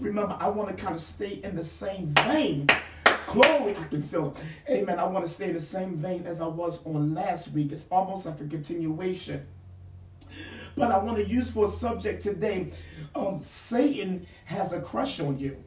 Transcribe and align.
remember, 0.00 0.36
I 0.38 0.48
want 0.48 0.76
to 0.76 0.82
kind 0.82 0.94
of 0.94 1.00
stay 1.00 1.40
in 1.44 1.54
the 1.54 1.64
same 1.64 2.06
vein. 2.08 2.66
Glory, 3.26 3.76
I 3.76 3.84
can 3.84 4.02
feel. 4.02 4.34
Amen. 4.68 4.98
I 4.98 5.06
want 5.06 5.24
to 5.24 5.30
stay 5.30 5.50
in 5.50 5.54
the 5.54 5.60
same 5.60 5.96
vein 5.96 6.26
as 6.26 6.40
I 6.40 6.46
was 6.46 6.84
on 6.84 7.14
last 7.14 7.52
week. 7.52 7.70
It's 7.72 7.84
almost 7.90 8.26
like 8.26 8.40
a 8.40 8.44
continuation. 8.44 9.46
But 10.76 10.90
I 10.90 10.98
want 10.98 11.18
to 11.18 11.28
use 11.28 11.50
for 11.50 11.66
a 11.66 11.70
subject 11.70 12.22
today 12.22 12.72
um, 13.14 13.40
Satan 13.40 14.26
has 14.44 14.72
a 14.72 14.80
crush 14.80 15.20
on 15.20 15.38
you. 15.38 15.62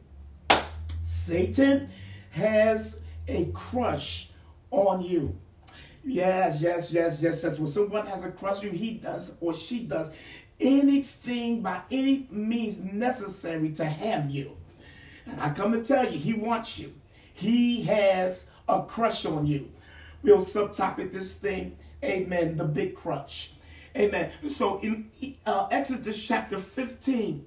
Satan 1.02 1.90
has 2.30 3.00
a 3.28 3.44
crush 3.46 4.30
on 4.70 5.02
you. 5.02 5.38
Yes, 6.04 6.60
yes, 6.60 6.90
yes, 6.90 7.22
yes, 7.22 7.42
yes. 7.42 7.58
When 7.58 7.70
someone 7.70 8.06
has 8.06 8.24
a 8.24 8.30
crush 8.30 8.58
on 8.58 8.64
you, 8.64 8.70
he 8.72 8.94
does 8.94 9.32
or 9.40 9.54
she 9.54 9.84
does 9.84 10.10
anything 10.60 11.62
by 11.62 11.82
any 11.90 12.26
means 12.30 12.78
necessary 12.80 13.70
to 13.72 13.84
have 13.84 14.30
you. 14.30 14.56
And 15.26 15.40
I 15.40 15.50
come 15.50 15.72
to 15.72 15.82
tell 15.82 16.10
you, 16.10 16.18
he 16.18 16.34
wants 16.34 16.78
you. 16.78 16.94
He 17.32 17.82
has 17.84 18.46
a 18.68 18.82
crush 18.82 19.24
on 19.24 19.46
you. 19.46 19.70
We'll 20.22 20.38
subtopic 20.38 21.12
this 21.12 21.32
thing, 21.32 21.76
amen, 22.02 22.56
the 22.56 22.64
big 22.64 22.94
crush. 22.94 23.50
Amen. 23.96 24.32
So 24.48 24.78
in 24.80 25.10
uh, 25.46 25.68
Exodus 25.70 26.20
chapter 26.20 26.58
15, 26.58 27.46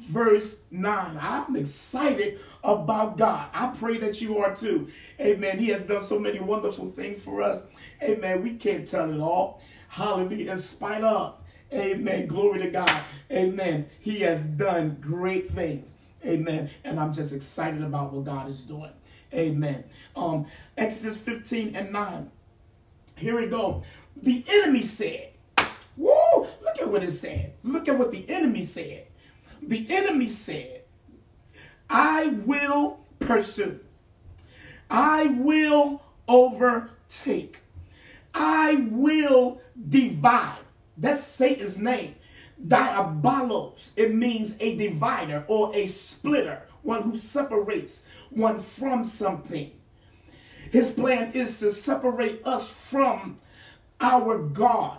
verse 0.00 0.60
9, 0.70 1.18
I'm 1.20 1.56
excited 1.56 2.40
about 2.62 3.16
God. 3.16 3.48
I 3.52 3.68
pray 3.68 3.98
that 3.98 4.20
you 4.20 4.38
are 4.38 4.54
too. 4.54 4.88
Amen. 5.20 5.58
He 5.58 5.68
has 5.68 5.82
done 5.82 6.00
so 6.00 6.18
many 6.18 6.40
wonderful 6.40 6.90
things 6.90 7.20
for 7.20 7.42
us. 7.42 7.62
Amen. 8.02 8.42
We 8.42 8.54
can't 8.54 8.86
tell 8.86 9.12
it 9.12 9.20
all. 9.20 9.60
Hallelujah. 9.88 10.52
In 10.52 10.58
spite 10.58 11.02
of. 11.02 11.36
Amen. 11.72 12.26
Glory 12.26 12.60
to 12.60 12.70
God. 12.70 12.90
Amen. 13.30 13.88
He 14.00 14.20
has 14.20 14.40
done 14.40 14.98
great 15.00 15.50
things. 15.50 15.92
Amen. 16.24 16.70
And 16.84 16.98
I'm 16.98 17.12
just 17.12 17.32
excited 17.32 17.82
about 17.82 18.12
what 18.12 18.24
God 18.24 18.48
is 18.48 18.60
doing. 18.60 18.92
Amen. 19.32 19.84
Um, 20.14 20.46
Exodus 20.76 21.16
15 21.16 21.74
and 21.74 21.92
9. 21.92 22.30
Here 23.16 23.38
we 23.38 23.46
go. 23.46 23.82
The 24.16 24.44
enemy 24.48 24.82
said, 24.82 25.30
Whoa, 25.96 26.48
look 26.62 26.80
at 26.80 26.88
what 26.88 27.02
it 27.02 27.10
said. 27.10 27.54
Look 27.62 27.88
at 27.88 27.98
what 27.98 28.12
the 28.12 28.28
enemy 28.28 28.64
said. 28.64 29.06
The 29.62 29.86
enemy 29.90 30.28
said, 30.28 30.82
I 31.88 32.26
will 32.26 33.00
pursue. 33.18 33.80
I 34.90 35.26
will 35.26 36.02
overtake. 36.28 37.58
I 38.34 38.86
will 38.90 39.60
divide. 39.88 40.58
That's 40.96 41.24
Satan's 41.24 41.78
name. 41.78 42.16
Diabolos, 42.64 43.90
it 43.96 44.14
means 44.14 44.56
a 44.60 44.76
divider 44.76 45.44
or 45.46 45.74
a 45.76 45.86
splitter, 45.86 46.62
one 46.82 47.02
who 47.02 47.16
separates 47.16 48.02
one 48.30 48.60
from 48.60 49.04
something. 49.04 49.72
His 50.70 50.90
plan 50.90 51.32
is 51.32 51.58
to 51.58 51.70
separate 51.70 52.44
us 52.46 52.70
from 52.72 53.38
our 54.00 54.38
God, 54.38 54.98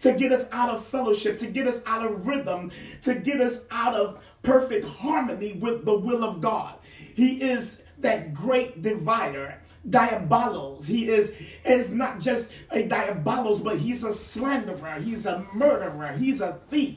to 0.00 0.12
get 0.14 0.32
us 0.32 0.46
out 0.50 0.70
of 0.70 0.84
fellowship, 0.84 1.38
to 1.38 1.46
get 1.46 1.66
us 1.66 1.82
out 1.86 2.04
of 2.04 2.26
rhythm, 2.26 2.72
to 3.02 3.14
get 3.14 3.40
us 3.40 3.60
out 3.70 3.94
of 3.94 4.24
perfect 4.42 4.86
harmony 4.86 5.52
with 5.52 5.84
the 5.84 5.96
will 5.96 6.24
of 6.24 6.40
God. 6.40 6.74
He 7.14 7.40
is 7.40 7.82
that 7.98 8.34
great 8.34 8.82
divider 8.82 9.60
diabolos. 9.88 10.86
He 10.86 11.08
is, 11.08 11.32
is 11.64 11.90
not 11.90 12.20
just 12.20 12.50
a 12.70 12.86
diabolos, 12.86 13.62
but 13.62 13.78
he's 13.78 14.04
a 14.04 14.12
slanderer. 14.12 15.00
He's 15.00 15.26
a 15.26 15.44
murderer. 15.52 16.12
He's 16.12 16.40
a 16.40 16.58
thief. 16.70 16.96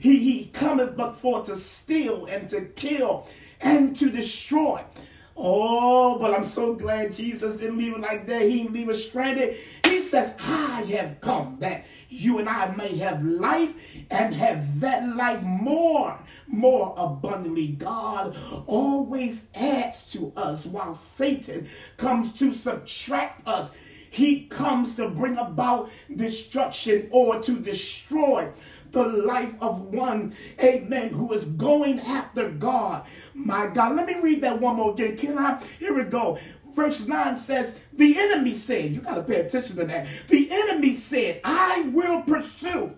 He, 0.00 0.18
he 0.18 0.46
cometh 0.46 0.96
but 0.96 1.18
for 1.18 1.44
to 1.44 1.56
steal 1.56 2.26
and 2.26 2.48
to 2.50 2.62
kill 2.62 3.28
and 3.60 3.96
to 3.96 4.10
destroy. 4.10 4.84
Oh, 5.36 6.18
but 6.18 6.32
I'm 6.32 6.44
so 6.44 6.74
glad 6.74 7.14
Jesus 7.14 7.56
didn't 7.56 7.76
leave 7.76 7.94
it 7.94 8.00
like 8.00 8.26
that. 8.26 8.42
He 8.42 8.58
didn't 8.58 8.72
leave 8.72 8.88
us 8.88 9.04
stranded. 9.04 9.56
He 9.84 10.02
says, 10.02 10.34
I 10.40 10.82
have 10.82 11.20
come 11.20 11.58
that 11.60 11.84
you 12.08 12.38
and 12.38 12.48
I 12.48 12.74
may 12.74 12.96
have 12.98 13.24
life 13.24 13.74
and 14.10 14.34
have 14.34 14.80
that 14.80 15.16
life 15.16 15.42
more, 15.42 16.18
more 16.46 16.94
abundantly. 16.96 17.68
God 17.68 18.36
always 18.66 19.48
adds 19.54 20.10
to 20.12 20.32
us 20.36 20.66
while 20.66 20.94
Satan 20.94 21.68
comes 21.96 22.32
to 22.38 22.52
subtract 22.52 23.46
us. 23.48 23.70
He 24.10 24.46
comes 24.46 24.94
to 24.96 25.08
bring 25.08 25.36
about 25.36 25.90
destruction 26.14 27.08
or 27.10 27.40
to 27.42 27.58
destroy 27.60 28.52
the 28.92 29.04
life 29.04 29.52
of 29.60 29.82
one, 29.82 30.34
amen, 30.62 31.10
who 31.10 31.32
is 31.32 31.44
going 31.44 32.00
after 32.00 32.48
God. 32.50 33.04
My 33.34 33.66
God, 33.66 33.96
let 33.96 34.06
me 34.06 34.14
read 34.20 34.42
that 34.42 34.60
one 34.60 34.76
more 34.76 34.92
again. 34.92 35.16
Can 35.16 35.38
I? 35.38 35.62
Here 35.78 35.92
we 35.92 36.04
go. 36.04 36.38
Verse 36.74 37.06
9 37.06 37.36
says, 37.36 37.74
The 37.96 38.18
enemy 38.18 38.52
said, 38.52 38.92
you 38.92 39.00
got 39.00 39.14
to 39.14 39.22
pay 39.22 39.40
attention 39.40 39.76
to 39.76 39.84
that. 39.86 40.06
The 40.28 40.48
enemy 40.50 40.94
said, 40.94 41.40
I 41.44 41.80
will 41.92 42.22
pursue, 42.22 42.94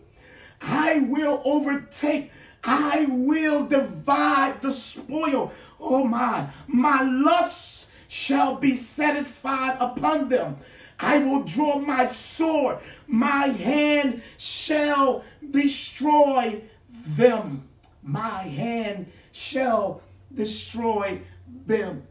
I 0.60 0.98
will 1.00 1.40
overtake, 1.44 2.32
I 2.64 3.06
will 3.08 3.66
divide 3.66 4.60
the 4.60 4.72
spoil. 4.72 5.52
Oh 5.80 6.04
my, 6.04 6.48
my 6.66 7.02
lusts 7.02 7.86
shall 8.08 8.56
be 8.56 8.74
satisfied 8.74 9.76
upon 9.80 10.28
them. 10.28 10.56
I 10.98 11.18
will 11.18 11.44
draw 11.44 11.78
my 11.78 12.06
sword, 12.06 12.78
my 13.06 13.48
hand 13.48 14.22
shall 14.36 15.24
destroy 15.48 16.62
them. 17.06 17.68
My 18.02 18.42
hand 18.42 19.12
shall 19.32 20.02
destroy 20.34 21.20
them. 21.66 22.02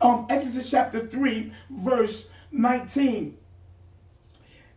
Um, 0.00 0.26
Exodus 0.28 0.70
chapter 0.70 1.06
3, 1.06 1.52
verse 1.70 2.28
19. 2.52 3.36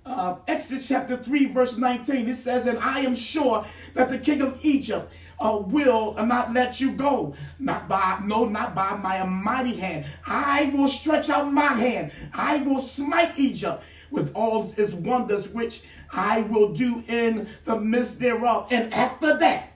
Uh, 0.05 0.37
Exodus 0.47 0.87
chapter 0.87 1.17
3, 1.17 1.47
verse 1.47 1.77
19, 1.77 2.29
it 2.29 2.35
says, 2.35 2.65
And 2.65 2.79
I 2.79 3.01
am 3.01 3.13
sure 3.13 3.65
that 3.93 4.09
the 4.09 4.17
king 4.17 4.41
of 4.41 4.63
Egypt 4.63 5.11
uh, 5.39 5.61
will 5.65 6.13
not 6.25 6.53
let 6.53 6.79
you 6.79 6.91
go. 6.91 7.35
Not 7.59 7.87
by, 7.87 8.19
no, 8.23 8.45
not 8.45 8.73
by 8.73 8.95
my 8.95 9.23
mighty 9.23 9.75
hand. 9.75 10.05
I 10.25 10.71
will 10.73 10.87
stretch 10.87 11.29
out 11.29 11.51
my 11.51 11.73
hand. 11.73 12.11
I 12.33 12.57
will 12.57 12.79
smite 12.79 13.37
Egypt 13.37 13.83
with 14.09 14.33
all 14.33 14.73
its 14.77 14.93
wonders, 14.93 15.49
which 15.49 15.81
I 16.11 16.41
will 16.41 16.73
do 16.73 17.03
in 17.07 17.49
the 17.65 17.79
midst 17.79 18.19
thereof. 18.19 18.67
And 18.71 18.93
after 18.93 19.37
that, 19.37 19.73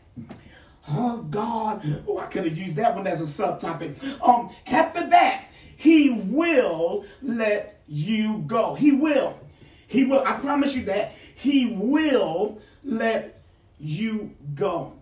oh 0.90 1.18
God, 1.30 2.04
oh, 2.08 2.18
I 2.18 2.26
could 2.28 2.46
have 2.46 2.58
used 2.58 2.76
that 2.76 2.96
one 2.96 3.08
as 3.08 3.22
a 3.22 3.24
subtopic. 3.24 3.96
Um, 4.22 4.50
after 4.68 5.08
that, 5.10 5.46
he 5.78 6.10
will 6.10 7.06
let 7.22 7.82
you 7.88 8.44
go. 8.48 8.76
He 8.76 8.92
will. 8.92 9.40
He 9.88 10.06
will. 10.06 10.24
I 10.26 10.34
promise 10.34 10.76
you 10.76 10.84
that. 10.86 11.14
He 11.36 11.66
will 11.66 12.62
let 12.84 13.42
you 13.80 14.36
go. 14.56 14.94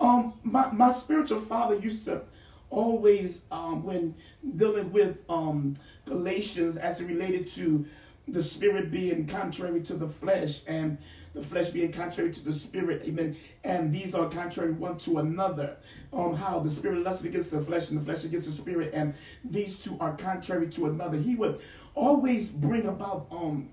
Um, 0.00 0.34
my, 0.42 0.70
my 0.72 0.92
spiritual 0.92 1.40
father 1.40 1.76
used 1.76 2.06
to 2.06 2.22
always, 2.70 3.44
um, 3.50 3.82
when 3.82 4.14
dealing 4.56 4.92
with 4.92 5.18
um, 5.28 5.74
Galatians 6.06 6.76
as 6.76 7.00
it 7.00 7.06
related 7.06 7.46
to 7.48 7.86
the 8.26 8.42
spirit 8.42 8.90
being 8.90 9.26
contrary 9.26 9.80
to 9.82 9.94
the 9.94 10.08
flesh 10.08 10.60
and 10.66 10.98
the 11.32 11.42
flesh 11.42 11.70
being 11.70 11.92
contrary 11.92 12.32
to 12.32 12.44
the 12.44 12.52
spirit, 12.52 13.02
amen. 13.04 13.36
And 13.62 13.92
these 13.92 14.14
are 14.14 14.28
contrary 14.28 14.72
one 14.72 14.98
to 14.98 15.18
another. 15.18 15.76
Um, 16.12 16.34
how 16.34 16.58
the 16.58 16.70
spirit 16.70 17.04
lusts 17.04 17.22
against 17.22 17.52
the 17.52 17.62
flesh 17.62 17.90
and 17.90 18.00
the 18.00 18.04
flesh 18.04 18.24
against 18.24 18.46
the 18.46 18.52
spirit, 18.52 18.90
and 18.92 19.14
these 19.44 19.78
two 19.78 19.96
are 20.00 20.16
contrary 20.16 20.68
to 20.70 20.86
another. 20.86 21.16
He 21.16 21.36
would 21.36 21.60
always 21.94 22.48
bring 22.48 22.86
about, 22.86 23.28
um, 23.30 23.68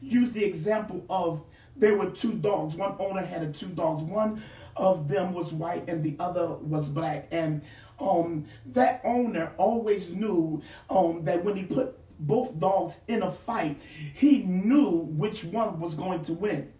use 0.00 0.32
the 0.32 0.44
example 0.44 1.04
of 1.10 1.42
there 1.76 1.96
were 1.96 2.10
two 2.10 2.34
dogs. 2.34 2.74
One 2.74 2.96
owner 2.98 3.24
had 3.24 3.54
two 3.54 3.68
dogs. 3.68 4.02
One 4.02 4.42
of 4.76 5.08
them 5.08 5.32
was 5.32 5.52
white 5.52 5.88
and 5.88 6.02
the 6.02 6.16
other 6.18 6.54
was 6.54 6.88
black. 6.88 7.28
And 7.30 7.62
um, 7.98 8.46
that 8.66 9.00
owner 9.04 9.52
always 9.56 10.10
knew 10.10 10.62
um, 10.90 11.24
that 11.24 11.44
when 11.44 11.56
he 11.56 11.64
put 11.64 11.98
both 12.18 12.58
dogs 12.58 13.00
in 13.08 13.22
a 13.22 13.30
fight, 13.30 13.80
he 14.14 14.42
knew 14.42 14.90
which 14.90 15.44
one 15.44 15.80
was 15.80 15.94
going 15.94 16.22
to 16.22 16.34
win 16.34 16.72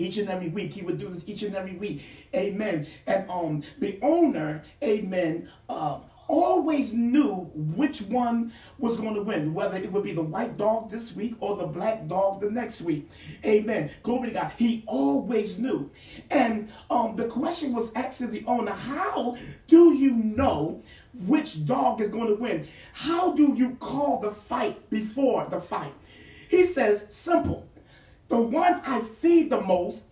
each 0.00 0.18
and 0.18 0.28
every 0.28 0.48
week. 0.48 0.72
He 0.72 0.82
would 0.82 0.98
do 0.98 1.08
this 1.08 1.22
each 1.26 1.42
and 1.42 1.54
every 1.54 1.76
week. 1.76 2.02
Amen. 2.34 2.86
And 3.06 3.28
um 3.30 3.62
the 3.78 3.98
owner, 4.02 4.62
amen, 4.82 5.48
uh, 5.68 6.00
always 6.30 6.92
knew 6.92 7.50
which 7.54 8.02
one 8.02 8.52
was 8.78 8.96
going 8.96 9.14
to 9.14 9.22
win, 9.22 9.52
whether 9.52 9.76
it 9.76 9.90
would 9.90 10.04
be 10.04 10.12
the 10.12 10.22
white 10.22 10.56
dog 10.56 10.88
this 10.88 11.14
week 11.16 11.34
or 11.40 11.56
the 11.56 11.66
black 11.66 12.06
dog 12.06 12.40
the 12.40 12.48
next 12.48 12.80
week. 12.82 13.10
Amen. 13.44 13.90
Glory 14.04 14.28
to 14.28 14.34
God. 14.34 14.52
He 14.56 14.84
always 14.86 15.58
knew. 15.58 15.90
And 16.30 16.70
um, 16.88 17.16
the 17.16 17.24
question 17.24 17.72
was 17.72 17.90
asked 17.96 18.18
to 18.18 18.28
the 18.28 18.44
owner, 18.46 18.70
how 18.70 19.36
do 19.66 19.92
you 19.92 20.12
know 20.12 20.84
which 21.26 21.66
dog 21.66 22.00
is 22.00 22.10
going 22.10 22.28
to 22.28 22.40
win? 22.40 22.68
How 22.92 23.32
do 23.32 23.52
you 23.56 23.76
call 23.80 24.20
the 24.20 24.30
fight 24.30 24.88
before 24.88 25.48
the 25.50 25.60
fight? 25.60 25.94
He 26.48 26.64
says, 26.64 27.12
simple. 27.12 27.66
The 28.28 28.40
one 28.40 28.80
I 28.86 29.00
feed 29.00 29.29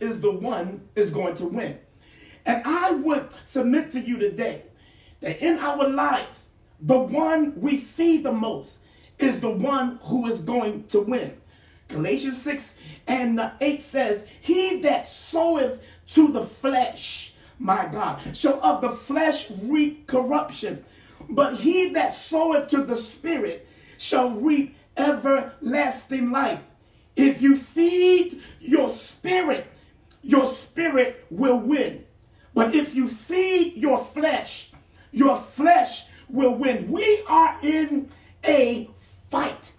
is 0.01 0.21
the 0.21 0.31
one 0.31 0.89
is 0.95 1.11
going 1.11 1.35
to 1.37 1.47
win. 1.47 1.79
And 2.47 2.63
I 2.65 2.93
would 2.93 3.29
submit 3.45 3.91
to 3.93 4.01
you 4.01 4.19
today 4.19 4.63
that 5.21 5.43
in 5.43 5.59
our 5.59 5.89
lives, 5.89 6.47
the 6.81 6.99
one 6.99 7.61
we 7.61 7.77
feed 7.77 8.25
the 8.25 8.33
most 8.33 8.79
is 9.19 9.41
the 9.41 9.51
one 9.51 9.99
who 10.03 10.27
is 10.29 10.41
going 10.41 10.85
to 10.85 11.01
win. 11.01 11.37
Galatians 11.89 12.41
6 12.43 12.75
and 13.07 13.51
8 13.61 13.83
says, 13.83 14.27
He 14.41 14.81
that 14.83 15.09
soweth 15.09 15.81
to 16.09 16.29
the 16.29 16.45
flesh, 16.45 17.33
my 17.59 17.87
God, 17.87 18.37
shall 18.37 18.63
of 18.63 18.81
the 18.81 18.91
flesh 18.91 19.51
reap 19.63 20.07
corruption. 20.07 20.85
But 21.29 21.57
he 21.57 21.89
that 21.91 22.13
soweth 22.13 22.69
to 22.69 22.83
the 22.85 22.97
Spirit 22.97 23.67
shall 23.99 24.31
reap 24.31 24.77
everlasting 24.97 26.31
life. 26.31 26.61
If 27.17 27.43
you 27.43 27.57
feed 27.57 28.41
your 28.61 28.91
spirit, 28.91 29.67
your 30.23 30.47
spirit 30.47 31.27
will 31.31 31.59
win. 31.59 32.05
But 32.55 32.75
if 32.75 32.95
you 32.95 33.09
feed 33.09 33.77
your 33.77 33.99
flesh, 33.99 34.71
your 35.13 35.39
flesh 35.39 36.05
will 36.29 36.55
win. 36.55 36.91
We 36.91 37.23
are 37.29 37.59
in 37.63 38.11
a 38.45 38.89
fight. 39.31 39.73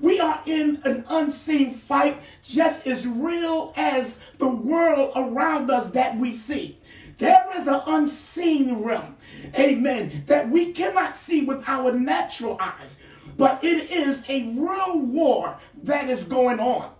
We 0.00 0.18
are 0.18 0.40
in 0.46 0.80
an 0.84 1.04
unseen 1.08 1.74
fight 1.74 2.20
just 2.42 2.86
as 2.86 3.06
real 3.06 3.72
as 3.76 4.18
the 4.38 4.48
world 4.48 5.12
around 5.14 5.70
us 5.70 5.90
that 5.90 6.16
we 6.16 6.32
see. 6.32 6.78
There 7.18 7.46
is 7.56 7.68
an 7.68 7.80
unseen 7.86 8.82
realm, 8.82 9.16
amen, 9.56 10.24
that 10.26 10.48
we 10.50 10.72
cannot 10.72 11.16
see 11.16 11.44
with 11.44 11.62
our 11.66 11.92
natural 11.92 12.58
eyes, 12.60 12.96
but 13.36 13.62
it 13.62 13.90
is 13.90 14.24
a 14.28 14.44
real 14.58 14.98
war 14.98 15.56
that 15.84 16.08
is 16.08 16.24
going 16.24 16.58
on. 16.58 16.90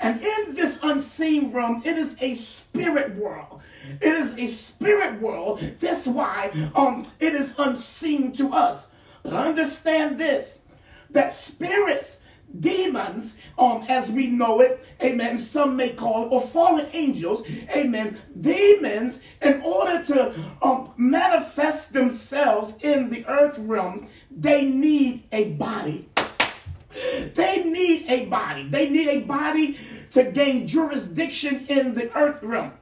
And 0.00 0.20
in 0.20 0.54
this 0.54 0.78
unseen 0.92 1.52
realm, 1.52 1.82
it 1.84 1.96
is 1.96 2.14
a 2.20 2.34
spirit 2.34 3.16
world. 3.16 3.60
It 4.00 4.14
is 4.14 4.38
a 4.38 4.46
spirit 4.46 5.20
world. 5.20 5.60
That's 5.80 6.06
why 6.06 6.50
um, 6.74 7.06
it 7.18 7.34
is 7.34 7.54
unseen 7.58 8.32
to 8.32 8.52
us. 8.52 8.88
But 9.22 9.32
understand 9.32 10.18
this 10.18 10.60
that 11.10 11.34
spirits 11.34 12.20
demons, 12.60 13.36
um, 13.58 13.84
as 13.88 14.10
we 14.10 14.26
know 14.26 14.60
it, 14.60 14.84
amen, 15.02 15.38
some 15.38 15.76
may 15.76 15.90
call 15.90 16.26
it, 16.26 16.32
or 16.32 16.40
fallen 16.40 16.86
angels, 16.92 17.46
amen, 17.70 18.18
demons, 18.40 19.20
in 19.40 19.60
order 19.62 20.02
to 20.04 20.34
um, 20.60 20.90
manifest 20.96 21.92
themselves 21.92 22.74
in 22.82 23.08
the 23.08 23.24
earth 23.26 23.58
realm, 23.58 24.06
they 24.30 24.64
need 24.66 25.24
a 25.32 25.52
body. 25.52 26.08
They 27.34 27.64
need 27.64 28.04
a 28.08 28.26
body. 28.26 28.68
They 28.68 28.90
need 28.90 29.08
a 29.08 29.20
body 29.20 29.78
to 30.12 30.24
gain 30.24 30.66
jurisdiction 30.66 31.66
in 31.68 31.94
the 31.94 32.14
earth 32.16 32.42
realm. 32.42 32.72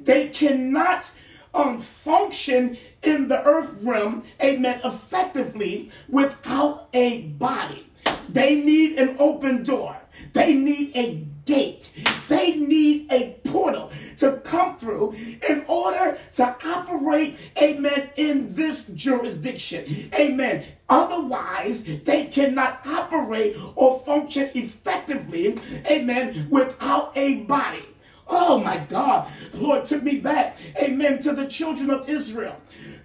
They 0.00 0.28
cannot 0.28 1.10
um, 1.54 1.78
function 1.78 2.78
in 3.02 3.28
the 3.28 3.42
earth 3.44 3.82
realm, 3.82 4.24
amen, 4.42 4.80
effectively 4.84 5.90
without 6.08 6.88
a 6.92 7.22
body. 7.22 7.86
They 8.28 8.56
need 8.56 8.98
an 8.98 9.16
open 9.18 9.62
door. 9.62 9.96
They 10.32 10.54
need 10.54 10.96
a 10.96 11.26
gate. 11.48 11.90
They 12.28 12.56
need 12.56 13.10
a 13.10 13.38
portal 13.44 13.90
to 14.18 14.36
come 14.44 14.76
through 14.76 15.12
in 15.48 15.64
order 15.66 16.18
to 16.34 16.56
operate, 16.64 17.36
amen, 17.60 18.10
in 18.16 18.54
this 18.54 18.84
jurisdiction. 18.94 20.10
Amen. 20.14 20.66
Otherwise, 20.90 21.84
they 22.04 22.26
cannot 22.26 22.86
operate 22.86 23.56
or 23.76 23.98
function 24.00 24.50
effectively, 24.54 25.58
amen, 25.86 26.48
without 26.50 27.16
a 27.16 27.36
body. 27.44 27.84
Oh 28.28 28.58
my 28.58 28.76
God. 28.76 29.26
The 29.52 29.58
Lord 29.58 29.86
took 29.86 30.02
me 30.02 30.18
back, 30.20 30.58
amen, 30.76 31.22
to 31.22 31.32
the 31.32 31.46
children 31.46 31.88
of 31.88 32.10
Israel. 32.10 32.56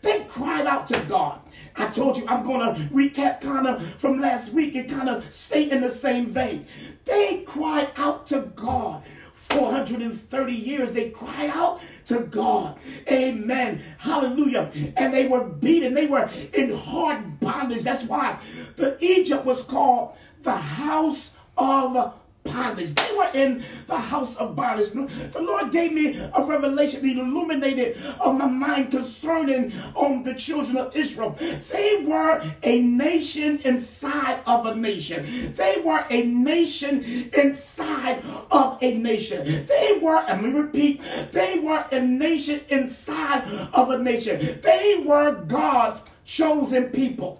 They 0.03 0.25
cried 0.25 0.67
out 0.67 0.87
to 0.89 0.99
God. 1.07 1.39
I 1.75 1.87
told 1.87 2.17
you 2.17 2.27
I'm 2.27 2.43
going 2.43 2.75
to 2.75 2.81
recap 2.93 3.41
kind 3.41 3.65
of 3.65 3.95
from 3.95 4.19
last 4.19 4.53
week 4.53 4.75
and 4.75 4.87
kind 4.87 5.09
of 5.09 5.33
stay 5.33 5.71
in 5.71 5.81
the 5.81 5.89
same 5.89 6.27
vein. 6.27 6.67
They 7.05 7.43
cried 7.47 7.89
out 7.95 8.27
to 8.27 8.51
God. 8.55 9.01
430 9.33 10.53
years 10.53 10.91
they 10.91 11.09
cried 11.09 11.49
out 11.49 11.81
to 12.07 12.21
God. 12.21 12.77
Amen. 13.09 13.81
Hallelujah. 13.97 14.71
And 14.97 15.13
they 15.13 15.27
were 15.27 15.45
beaten. 15.45 15.93
They 15.93 16.07
were 16.07 16.29
in 16.53 16.75
hard 16.75 17.39
bondage. 17.39 17.83
That's 17.83 18.03
why 18.03 18.37
the 18.75 18.97
Egypt 19.03 19.45
was 19.45 19.63
called 19.63 20.15
the 20.41 20.51
house 20.51 21.35
of 21.57 22.13
bondage. 22.43 22.93
They 22.95 23.15
were 23.15 23.29
in 23.33 23.63
the 23.87 23.97
house 23.97 24.35
of 24.37 24.55
bondage. 24.55 24.91
The 24.91 25.41
Lord 25.41 25.71
gave 25.71 25.93
me 25.93 26.17
a 26.17 26.43
revelation. 26.43 27.03
He 27.03 27.19
illuminated 27.19 27.97
on 28.19 28.37
my 28.37 28.47
mind 28.47 28.91
concerning 28.91 29.73
on 29.95 30.23
the 30.23 30.33
children 30.33 30.77
of 30.77 30.95
Israel. 30.95 31.37
They 31.71 32.03
were 32.05 32.43
a 32.63 32.81
nation 32.81 33.59
inside 33.59 34.41
of 34.45 34.65
a 34.65 34.75
nation. 34.75 35.53
They 35.55 35.81
were 35.83 36.05
a 36.09 36.23
nation 36.23 37.29
inside 37.33 38.23
of 38.51 38.77
a 38.81 38.93
nation. 38.93 39.65
They 39.65 39.99
were, 40.01 40.17
and 40.17 40.43
we 40.43 40.49
repeat, 40.49 41.01
they 41.31 41.59
were 41.59 41.85
a 41.91 41.99
nation 41.99 42.61
inside 42.69 43.47
of 43.73 43.89
a 43.89 43.97
nation. 43.97 44.59
They 44.61 45.03
were 45.05 45.43
God's 45.47 46.01
chosen 46.25 46.89
people 46.89 47.39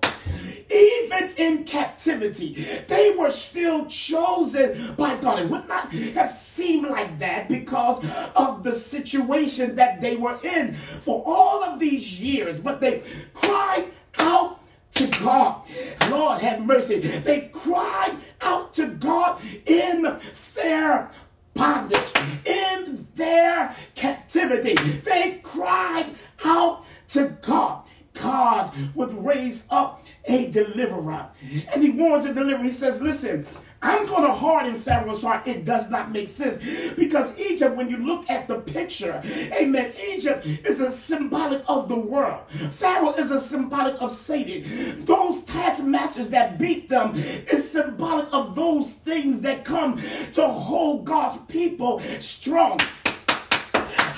even 0.74 1.32
in 1.38 1.64
captivity, 1.64 2.68
they 2.88 3.16
were 3.16 3.30
still 3.30 3.86
chosen 3.86 4.96
by 4.96 5.16
God. 5.18 5.40
It 5.40 5.50
would 5.50 5.68
not 5.68 5.92
have 5.92 6.32
seemed 6.32 6.90
like 6.90 7.20
that 7.20 7.48
because 7.48 8.04
of 8.36 8.64
the 8.64 8.74
situation 8.74 9.76
that 9.76 10.02
they 10.02 10.16
were 10.16 10.40
in 10.44 10.76
for 11.02 11.24
all 11.26 11.64
of 11.64 11.80
these 11.80 12.20
years, 12.20 12.60
but 12.60 12.82
they 12.82 13.04
cried 13.34 13.86
out 14.18 14.60
to 14.96 15.08
God. 15.20 15.62
Lord 16.10 16.42
have 16.42 16.66
mercy. 16.66 17.00
They 17.00 17.50
cried 17.54 18.18
out 18.42 18.74
to 18.76 18.88
God 18.88 19.42
in 19.66 20.20
their 20.56 21.12
bondage, 21.54 22.14
in 22.46 23.08
their 23.16 23.76
captivity. 23.96 24.76
They 24.76 25.40
cried 25.44 26.16
out 26.44 26.86
to 27.10 27.36
God. 27.42 27.84
God 28.14 28.74
would 28.96 29.12
raise 29.26 29.64
up 29.70 30.03
a 30.26 30.52
deliverer. 30.52 31.28
And 31.74 31.84
he 31.84 31.92
warns 31.92 32.26
the 32.26 32.34
deliverer. 32.34 32.64
He 32.64 32.72
says, 32.72 33.02
listen, 33.02 33.46
I'm 33.82 34.06
going 34.06 34.24
to 34.24 34.32
harden 34.32 34.76
Pharaoh's 34.76 35.22
heart. 35.22 35.46
It 35.46 35.66
does 35.66 35.90
not 35.90 36.12
make 36.12 36.30
sense. 36.30 36.58
Because 36.96 37.38
Egypt, 37.38 37.76
when 37.76 37.90
you 37.90 37.98
look 37.98 38.30
at 38.30 38.48
the 38.48 38.62
picture, 38.62 39.22
amen, 39.26 39.92
Egypt 40.10 40.46
is 40.46 40.80
a 40.80 40.90
symbolic 40.90 41.62
of 41.68 41.90
the 41.90 41.98
world. 41.98 42.50
Pharaoh 42.72 43.14
is 43.14 43.32
a 43.32 43.42
symbolic 43.42 44.02
of 44.02 44.14
Satan. 44.14 45.04
Those 45.04 45.44
taskmasters 45.44 46.30
that 46.30 46.58
beat 46.58 46.88
them 46.88 47.14
is 47.16 47.70
symbolic 47.70 48.34
of 48.34 48.56
those 48.56 48.92
things 48.92 49.42
that 49.42 49.66
come 49.66 50.02
to 50.32 50.48
hold 50.48 51.04
God's 51.04 51.40
people 51.48 52.02
strong 52.20 52.80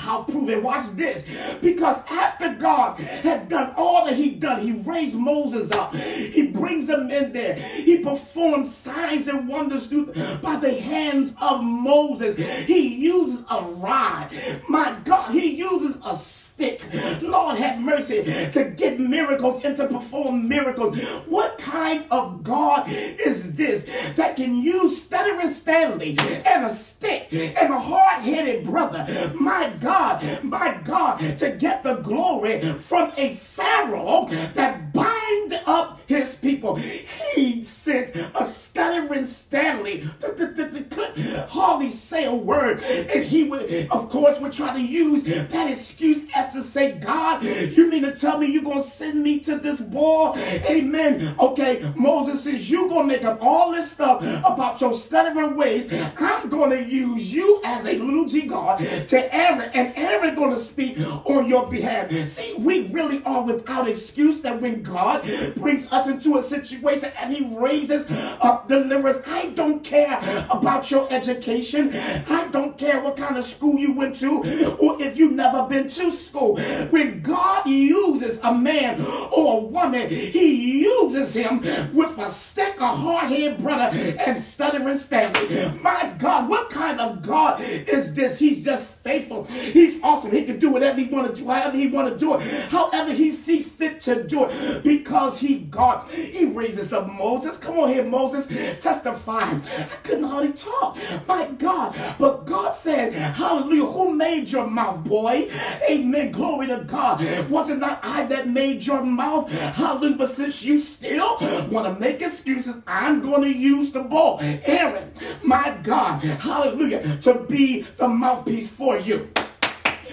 how 0.05 0.24
proven. 0.24 0.63
Watch 0.63 0.85
this. 0.91 1.24
Because 1.62 1.97
after 2.09 2.53
God 2.53 3.00
had 3.00 3.50
done 3.50 3.74
all 3.75 4.05
that 4.05 4.15
he 4.15 4.31
done, 4.31 4.62
he 4.62 4.71
raised 4.71 5.17
Moses 5.17 5.71
up. 5.71 5.93
He 5.95 6.47
brings 6.47 6.88
them 6.88 7.09
in 7.09 7.33
there. 7.33 7.55
He 7.55 7.97
performs 8.00 8.74
signs 8.74 9.27
and 9.27 9.47
wonders 9.47 9.88
through, 9.88 10.13
by 10.41 10.57
the 10.57 10.74
hands 10.74 11.33
of 11.41 11.63
Moses. 11.63 12.38
He 12.65 12.95
uses 12.95 13.43
a 13.50 13.62
rod. 13.62 14.31
My 14.69 14.97
God, 15.03 15.31
he 15.31 15.55
uses 15.55 15.97
a 16.05 16.15
stick. 16.15 16.81
Lord 17.21 17.57
have 17.57 17.79
mercy 17.81 18.24
to 18.53 18.74
get 18.77 19.00
miracles 19.00 19.63
and 19.65 19.75
to 19.77 19.88
perform 19.88 20.47
miracles. 20.47 20.97
What 21.27 21.57
kind 21.57 22.05
of 22.12 22.43
God 22.43 22.88
is 22.89 23.53
this 23.55 23.85
that 24.15 24.38
can 24.38 24.55
use 24.62 25.01
stuttering 25.01 25.51
Stanley 25.51 26.17
and 26.45 26.65
a 26.65 26.74
stick 26.74 27.27
and 27.33 27.74
a 27.74 27.79
hard-headed 27.79 28.63
brother? 28.63 29.33
My 29.35 29.69
God, 29.81 29.95
my 30.44 30.80
God, 30.84 31.38
to 31.38 31.52
get 31.52 31.84
the 31.84 31.96
glory 31.96 32.62
from 32.74 33.12
a 33.18 33.36
Pharaoh 33.36 34.28
that 34.54 34.92
bind 34.94 35.45
up 35.65 36.00
his 36.07 36.35
people. 36.35 36.75
He 36.75 37.63
sent 37.63 38.15
a 38.15 38.45
stuttering 38.45 39.25
Stanley 39.25 40.07
could 40.19 41.17
hardly 41.50 41.89
say 41.89 42.25
a 42.25 42.33
word. 42.33 42.83
And 42.83 43.24
he 43.24 43.43
would, 43.43 43.88
of 43.89 44.09
course, 44.09 44.39
would 44.39 44.53
try 44.53 44.74
to 44.74 44.81
use 44.81 45.24
that 45.24 45.69
excuse 45.69 46.24
as 46.33 46.53
to 46.53 46.63
say, 46.63 46.93
God, 46.93 47.43
you 47.43 47.89
mean 47.89 48.03
to 48.03 48.15
tell 48.15 48.38
me 48.38 48.47
you're 48.47 48.63
going 48.63 48.83
to 48.83 48.89
send 48.89 49.24
me 49.24 49.39
to 49.41 49.57
this 49.57 49.79
war? 49.81 50.38
Amen. 50.38 51.35
Okay, 51.39 51.91
Moses 51.95 52.43
says, 52.43 52.69
you're 52.69 52.89
going 52.89 53.07
to 53.07 53.15
make 53.15 53.25
up 53.25 53.39
all 53.41 53.71
this 53.71 53.91
stuff 53.91 54.21
about 54.45 54.81
your 54.81 54.95
stuttering 54.95 55.55
ways. 55.55 55.91
I'm 56.17 56.50
going 56.50 56.71
to 56.71 56.83
use 56.83 57.31
you 57.31 57.62
as 57.63 57.85
a 57.85 57.97
little 57.97 58.25
G 58.25 58.43
God 58.43 58.79
to 58.79 59.35
Aaron, 59.35 59.69
and 59.74 59.93
Aaron 59.95 60.35
going 60.35 60.55
to 60.55 60.62
speak 60.62 61.00
on 61.25 61.47
your 61.47 61.69
behalf. 61.69 62.12
See, 62.29 62.55
we 62.57 62.88
really 62.88 63.24
are 63.25 63.43
without 63.43 63.88
excuse 63.88 64.41
that 64.41 64.62
when 64.62 64.81
God 64.81 65.24
brings 65.54 65.92
us 65.92 66.08
into 66.08 66.38
a 66.38 66.44
situation 66.44 67.12
and 67.20 67.34
he 67.34 67.46
raises 67.56 68.06
up 68.10 68.68
deliverance, 68.68 69.20
I 69.28 69.48
don't 69.48 69.84
care 69.84 70.18
about 70.50 70.90
your 70.90 71.08
education. 71.12 71.96
I 71.96 72.48
don't 72.52 72.78
care 72.78 73.02
what 73.02 73.18
kind 73.18 73.38
of 73.38 73.46
school 73.46 73.78
you 73.78 73.94
went 73.94 74.16
to 74.18 74.78
or 74.80 75.02
if 75.02 75.18
you've 75.18 75.34
never 75.34 75.68
been 75.68 75.90
to 75.90 76.14
school. 76.14 76.58
When 76.90 77.22
God 77.22 77.68
uses 77.68 78.40
a 78.44 78.54
man 78.54 79.02
or 79.32 79.60
a 79.60 79.62
woman, 79.62 80.10
he 80.10 80.82
uses 80.82 81.34
him 81.34 81.62
with 81.94 82.18
a 82.18 82.30
stick, 82.30 82.80
a 82.80 82.88
hard-headed 82.88 83.58
brother, 83.60 83.96
and 84.20 84.40
stuttering 84.40 84.98
Stanley. 84.98 85.80
My 85.82 86.14
God, 86.18 86.50
what 86.50 86.70
kind 86.70 87.00
of 87.00 87.22
God 87.22 87.62
is 87.62 88.14
this? 88.14 88.40
He's 88.40 88.64
just 88.64 88.95
faithful. 89.05 89.43
He's 89.45 90.01
awesome. 90.01 90.31
He 90.31 90.43
can 90.45 90.57
do 90.59 90.71
whatever 90.71 91.00
he 91.00 91.05
want 91.05 91.33
to 91.33 91.41
do, 91.41 91.47
however 91.47 91.77
he 91.77 91.88
want 91.88 92.12
to 92.12 92.17
do 92.17 92.35
it, 92.35 92.41
however 92.69 93.13
he 93.13 93.31
sees 93.31 93.67
fit 93.67 94.01
to 94.01 94.24
do 94.24 94.47
it, 94.50 94.83
because 94.83 95.38
he 95.38 95.59
God. 95.59 96.09
He 96.09 96.45
raises 96.45 96.91
up 96.91 97.07
Moses. 97.13 97.57
Come 97.57 97.79
on 97.79 97.89
here, 97.89 98.03
Moses, 98.03 98.47
testify. 98.81 99.51
I 99.51 99.97
couldn't 100.03 100.24
hardly 100.24 100.53
talk. 100.53 100.97
My 101.27 101.45
God, 101.59 101.95
but 102.17 102.45
God 102.45 102.74
said, 102.74 103.13
Hallelujah. 103.13 103.85
Who 103.85 104.13
made 104.15 104.50
your 104.50 104.67
mouth, 104.67 105.03
boy? 105.03 105.50
Amen. 105.88 106.31
Glory 106.31 106.67
to 106.67 106.83
God. 106.88 107.21
Was 107.50 107.69
it 107.69 107.77
not 107.77 108.00
I 108.03 108.25
that 108.25 108.50
made 108.50 108.85
your 108.85 109.03
mouth? 109.03 109.51
Hallelujah. 109.51 110.17
But 110.17 110.31
since 110.31 110.63
you 110.63 110.79
still 110.79 111.38
want 111.69 111.85
to 111.93 112.00
make 112.00 112.24
excuses, 112.24 112.81
I'm 112.88 113.21
going 113.21 113.43
to 113.43 113.55
use 113.55 113.91
the 113.91 114.01
ball. 114.01 114.39
Aaron, 114.41 115.12
my 115.43 115.77
God, 115.83 116.24
hallelujah, 116.24 117.19
to 117.21 117.35
be 117.41 117.81
the 117.97 118.07
mouthpiece 118.07 118.69
for 118.69 118.95
you. 119.00 119.30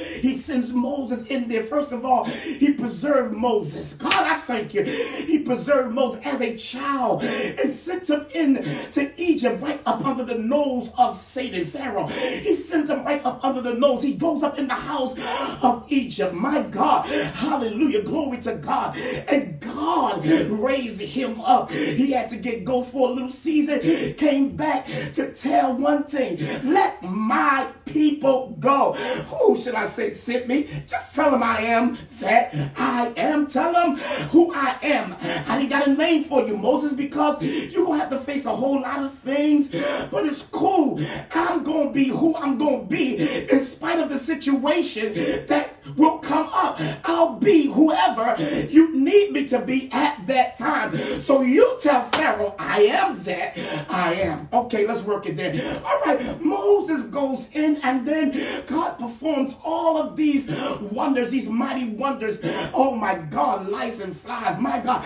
He 0.05 0.37
sends 0.37 0.73
Moses 0.73 1.25
in 1.27 1.49
there. 1.49 1.63
First 1.63 1.93
of 1.93 2.05
all, 2.05 2.25
he 2.25 2.73
preserved 2.73 3.35
Moses. 3.35 3.95
God, 3.95 4.13
I 4.13 4.37
thank 4.37 4.75
you. 4.75 4.83
He 4.85 5.39
preserved 5.41 5.95
Moses 5.95 6.21
as 6.25 6.41
a 6.41 6.57
child 6.57 7.23
and 7.23 7.73
sent 7.73 8.09
him 8.09 8.27
in 8.35 8.91
to 8.93 9.13
Egypt 9.23 9.63
right 9.63 9.81
up 9.87 10.05
under 10.05 10.25
the 10.25 10.39
nose 10.39 10.91
of 10.99 11.17
Satan, 11.17 11.65
Pharaoh. 11.67 12.07
He 12.07 12.55
sends 12.55 12.91
him 12.91 13.05
right 13.05 13.25
up 13.25 13.45
under 13.45 13.61
the 13.61 13.75
nose. 13.75 14.03
He 14.03 14.15
goes 14.15 14.43
up 14.43 14.59
in 14.59 14.69
the 14.69 14.75
house 14.75 15.15
of 15.63 15.85
Egypt. 15.89 16.35
My 16.35 16.63
God, 16.63 17.07
hallelujah, 17.07 18.03
glory 18.03 18.39
to 18.39 18.55
God. 18.57 18.97
And 18.97 19.61
God 19.61 20.25
raised 20.25 21.01
him 21.01 21.41
up. 21.41 21.71
He 21.71 22.13
had 22.13 22.29
to 22.31 22.37
get 22.37 22.65
go 22.65 22.83
for 22.83 23.09
a 23.09 23.13
little 23.13 23.29
season, 23.29 23.81
came 24.15 24.57
back 24.57 24.87
to 25.15 25.33
tell 25.33 25.75
one 25.75 26.05
thing, 26.05 26.39
let 26.65 27.03
my 27.03 27.69
people 27.85 28.57
go. 28.61 28.93
Who 28.93 29.57
should 29.57 29.75
I 29.75 29.87
say 29.93 30.15
sent 30.15 30.49
me? 30.49 30.69
Just 30.87 31.15
tell 31.15 31.31
them 31.31 31.43
I 31.43 31.59
am 31.63 31.99
that 32.21 32.55
I 32.77 33.13
am. 33.17 33.47
Tell 33.47 33.73
them 33.73 33.97
who 34.31 34.53
I 34.55 34.79
am. 34.83 35.17
I 35.47 35.59
ain't 35.61 35.71
got 35.71 35.87
a 35.87 35.95
name 35.95 36.25
for 36.25 36.47
you, 36.47 36.57
Moses, 36.57 36.93
because 36.93 37.43
you're 37.43 37.85
going 37.85 37.99
to 37.99 38.05
have 38.05 38.11
to 38.11 38.19
face 38.19 38.45
a 38.45 38.55
whole 38.55 38.81
lot 38.81 39.03
of 39.03 39.13
things, 39.15 39.71
but 40.11 40.27
it's 40.27 40.43
cool. 40.43 41.05
I'm 41.33 41.63
going 41.63 41.89
to 41.89 41.95
be 41.95 42.09
who 42.09 42.35
I'm 42.37 42.59
going 42.59 42.83
to 42.83 42.87
be 42.87 43.17
in 43.49 43.65
spite 43.65 43.99
of 43.99 44.09
the 44.09 44.19
situation 44.19 45.15
that 45.47 45.75
will 45.97 46.19
come 46.19 46.49
up. 46.53 46.81
I'll 47.05 47.39
be 47.39 47.67
whoever 47.67 48.37
you 48.71 48.95
need 48.97 49.33
me 49.33 49.49
to 49.49 49.61
be 49.61 49.91
at 49.93 50.27
that 50.27 50.57
time. 50.57 51.21
So 51.23 51.43
you 51.43 51.79
tell 51.81 52.05
Pharaoh, 52.05 52.55
I 52.59 52.83
am 52.83 53.23
that 53.25 53.59
I 53.89 54.15
am. 54.15 54.49
Okay, 54.53 54.87
let's 54.87 55.03
work 55.03 55.27
it 55.27 55.37
there. 55.37 55.83
All 55.85 56.01
right, 56.01 56.41
Moses 56.45 57.03
goes 57.05 57.49
in 57.53 57.77
and 57.83 58.07
then 58.07 58.65
God 58.67 58.99
performs 58.99 59.55
all 59.65 59.99
of 59.99 60.17
these 60.17 60.49
wonders, 60.81 61.31
these 61.31 61.49
mighty 61.49 61.89
wonders. 61.89 62.39
Oh 62.75 62.95
my 62.95 63.15
God, 63.15 63.69
lice 63.69 64.01
and 64.01 64.17
flies. 64.17 64.61
My 64.61 64.79
God, 64.81 65.05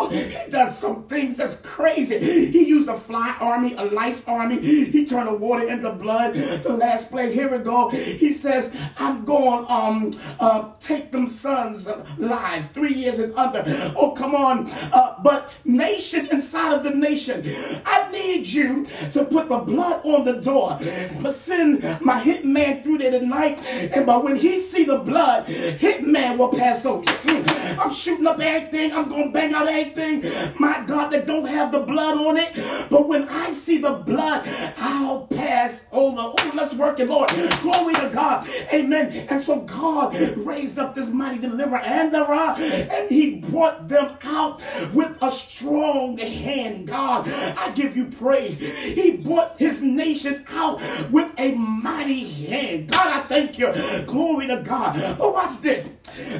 oh, 0.00 0.08
he 0.10 0.50
does 0.50 0.78
some 0.78 1.04
things 1.04 1.36
that's 1.36 1.56
crazy. 1.60 2.18
He 2.50 2.66
used 2.66 2.88
a 2.88 2.98
fly 2.98 3.36
army, 3.40 3.74
a 3.74 3.84
lice 3.84 4.22
army. 4.26 4.60
He 4.60 5.06
turned 5.06 5.28
the 5.28 5.34
water 5.34 5.66
into 5.68 5.90
blood. 5.92 6.34
The 6.34 6.72
last 6.72 7.10
play, 7.10 7.32
here 7.32 7.50
we 7.50 7.58
go. 7.64 7.88
He 7.88 8.32
says, 8.32 8.74
I'm 8.98 9.24
going 9.24 9.64
um 9.68 10.17
uh, 10.40 10.70
take 10.80 11.12
them 11.12 11.26
sons' 11.26 11.88
lives, 12.18 12.64
three 12.72 12.94
years 12.94 13.18
and 13.18 13.34
under. 13.34 13.64
Oh, 13.96 14.12
come 14.12 14.34
on. 14.34 14.70
Uh, 14.70 15.16
but 15.22 15.50
nation 15.64 16.28
inside 16.30 16.74
of 16.74 16.84
the 16.84 16.90
nation, 16.90 17.44
I 17.84 18.10
need 18.10 18.46
you 18.46 18.86
to 19.12 19.24
put 19.24 19.48
the 19.48 19.58
blood 19.58 20.04
on 20.04 20.24
the 20.24 20.40
door. 20.40 20.78
To 20.78 21.32
send 21.32 21.82
my 22.00 22.20
hitman 22.20 22.82
through 22.82 22.98
there 22.98 23.10
tonight. 23.10 23.58
And 23.64 24.06
but 24.06 24.24
when 24.24 24.36
he 24.36 24.60
see 24.60 24.84
the 24.84 24.98
blood, 24.98 25.46
hitman 25.46 26.38
will 26.38 26.48
pass 26.50 26.84
over. 26.86 27.04
Mm. 27.04 27.78
I'm 27.78 27.92
shooting 27.92 28.26
up 28.26 28.40
everything. 28.40 28.92
I'm 28.92 29.08
going 29.08 29.26
to 29.26 29.32
bang 29.32 29.54
out 29.54 29.68
everything. 29.68 30.22
My 30.58 30.82
God, 30.86 31.10
that 31.10 31.26
don't 31.26 31.46
have 31.46 31.72
the 31.72 31.80
blood 31.80 32.18
on 32.18 32.36
it. 32.36 32.54
But 32.90 33.08
when 33.08 33.28
I 33.28 33.52
see 33.52 33.78
the 33.78 33.92
blood, 33.92 34.48
I'll 34.78 35.26
pass 35.26 35.84
over. 35.92 36.20
Oh, 36.20 36.52
let's 36.54 36.74
work 36.74 37.00
it, 37.00 37.08
Lord. 37.08 37.28
Glory 37.60 37.94
to 37.94 38.10
God. 38.12 38.48
Amen. 38.72 39.26
And 39.30 39.42
so 39.42 39.60
God 39.62 40.07
raised 40.12 40.78
up 40.78 40.94
this 40.94 41.08
mighty 41.08 41.38
deliverer 41.38 41.78
and 41.78 42.12
the 42.12 42.20
rod, 42.20 42.60
and 42.60 43.10
he 43.10 43.36
brought 43.36 43.88
them 43.88 44.16
out 44.22 44.60
with 44.92 45.16
a 45.22 45.30
strong 45.32 46.18
hand. 46.18 46.88
God, 46.88 47.28
I 47.28 47.70
give 47.72 47.96
you 47.96 48.06
praise. 48.06 48.58
He 48.58 49.12
brought 49.12 49.58
his 49.58 49.80
nation 49.82 50.44
out 50.48 50.80
with 51.10 51.30
a 51.38 51.52
mighty 51.52 52.28
hand. 52.28 52.90
God, 52.90 53.06
I 53.06 53.20
thank 53.26 53.58
you. 53.58 53.72
Glory 54.06 54.46
to 54.48 54.62
God. 54.62 55.18
But 55.18 55.32
watch 55.32 55.60
this. 55.60 55.86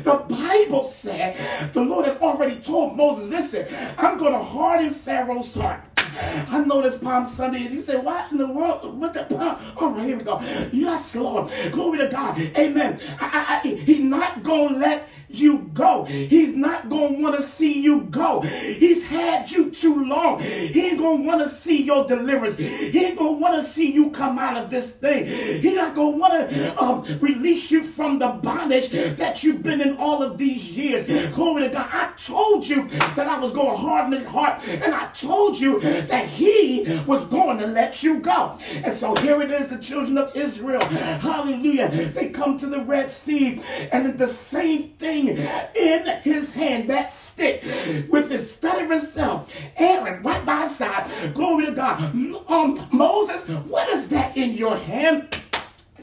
The 0.03 0.25
Bible 0.29 0.85
said 0.85 1.73
the 1.73 1.83
Lord 1.83 2.07
had 2.07 2.19
already 2.19 2.57
told 2.57 2.97
Moses, 2.97 3.29
listen, 3.29 3.67
I'm 3.97 4.19
going 4.19 4.33
to 4.33 4.43
harden 4.43 4.93
Pharaoh's 4.93 5.55
heart. 5.55 5.81
I 6.21 6.65
know 6.67 6.83
this 6.83 6.97
Palm 6.99 7.27
Sunday, 7.27 7.67
and 7.67 7.75
you 7.75 7.81
say, 7.81 7.97
What 7.97 8.31
in 8.33 8.39
the 8.39 8.47
world? 8.47 8.99
What 8.99 9.15
the 9.15 9.25
Palm? 9.25 9.59
All 9.77 9.91
right, 9.91 10.07
here 10.07 10.17
we 10.17 10.25
go. 10.25 10.41
Yes, 10.73 11.15
Lord. 11.15 11.51
Glory 11.71 11.99
to 11.99 12.09
God. 12.09 12.39
Amen. 12.39 13.01
I, 13.21 13.61
I, 13.65 13.69
I, 13.69 13.75
he's 13.75 14.03
not 14.03 14.43
going 14.43 14.75
to 14.75 14.81
let 14.81 15.09
you 15.29 15.71
go. 15.75 16.05
He's 16.05 16.55
not 16.57 16.89
going 16.89 17.17
to 17.17 17.23
want 17.23 17.37
to 17.37 17.43
see 17.43 17.81
you 17.81 18.03
go. 18.03 18.41
He's 18.41 19.05
had 19.05 19.51
you 19.51 19.71
too 19.71 20.05
long. 20.05 20.41
He 20.41 20.87
ain't 20.87 20.99
going 20.99 21.23
to 21.23 21.29
want 21.29 21.43
to 21.43 21.49
see 21.49 21.83
your 21.83 22.07
deliverance. 22.07 22.57
He 22.57 23.05
ain't 23.05 23.19
going 23.19 23.37
to 23.37 23.41
want 23.41 23.63
to 23.65 23.71
see 23.71 23.93
you 23.93 24.11
come 24.11 24.39
out 24.39 24.57
of 24.57 24.71
this 24.71 24.91
thing. 24.91 25.27
He's 25.61 25.75
not 25.75 25.95
going 25.95 26.15
to 26.15 26.19
want 26.19 26.51
to 26.51 26.83
um, 26.83 27.19
release 27.21 27.71
you 27.71 27.85
from 27.85 28.19
the 28.19 28.29
bondage 28.29 28.91
that 29.17 29.43
you've 29.43 29.63
been 29.63 29.81
in 29.81 29.97
all 29.99 30.23
of 30.23 30.39
these 30.39 30.71
years. 30.71 31.05
Glory 31.35 31.65
to 31.65 31.69
God. 31.69 31.89
I 31.93 32.13
told 32.17 32.67
you 32.67 32.89
that 32.89 33.29
I 33.29 33.39
was 33.39 33.53
going 33.53 33.71
to 33.71 33.77
harden 33.77 34.13
his 34.19 34.27
heart, 34.27 34.63
and 34.67 34.95
I 34.95 35.09
told 35.13 35.59
you 35.59 35.81
that 35.81 36.27
he 36.27 37.01
was 37.07 37.25
going 37.27 37.59
to 37.59 37.67
let 37.67 38.03
you 38.03 38.21
go. 38.21 38.59
And 38.83 38.95
so 38.95 39.15
here 39.17 39.43
it 39.43 39.51
is, 39.51 39.69
the 39.69 39.79
children 39.79 40.17
of 40.19 40.35
Israel. 40.37 40.85
Hallelujah. 40.85 41.89
They 41.89 42.31
come 42.31 42.59
to 42.59 42.67
the 42.67 42.81
Red 42.81 43.11
Sea, 43.11 43.61
and 43.93 44.19
the 44.19 44.29
same 44.29 44.91
thing 44.99 45.18
in 45.27 46.21
his 46.23 46.53
hand, 46.53 46.89
that 46.89 47.13
stick, 47.13 47.63
with 48.09 48.31
his 48.31 48.53
stuttering 48.53 49.01
self, 49.01 49.51
Aaron 49.77 50.23
right 50.23 50.45
by 50.47 50.63
his 50.63 50.77
side. 50.77 51.11
Glory 51.35 51.67
to 51.67 51.73
God. 51.73 52.01
Um, 52.49 52.87
Moses, 52.93 53.49
what 53.67 53.89
is 53.89 54.09
that 54.09 54.37
in 54.37 54.55
your 54.55 54.77
hand? 54.77 55.35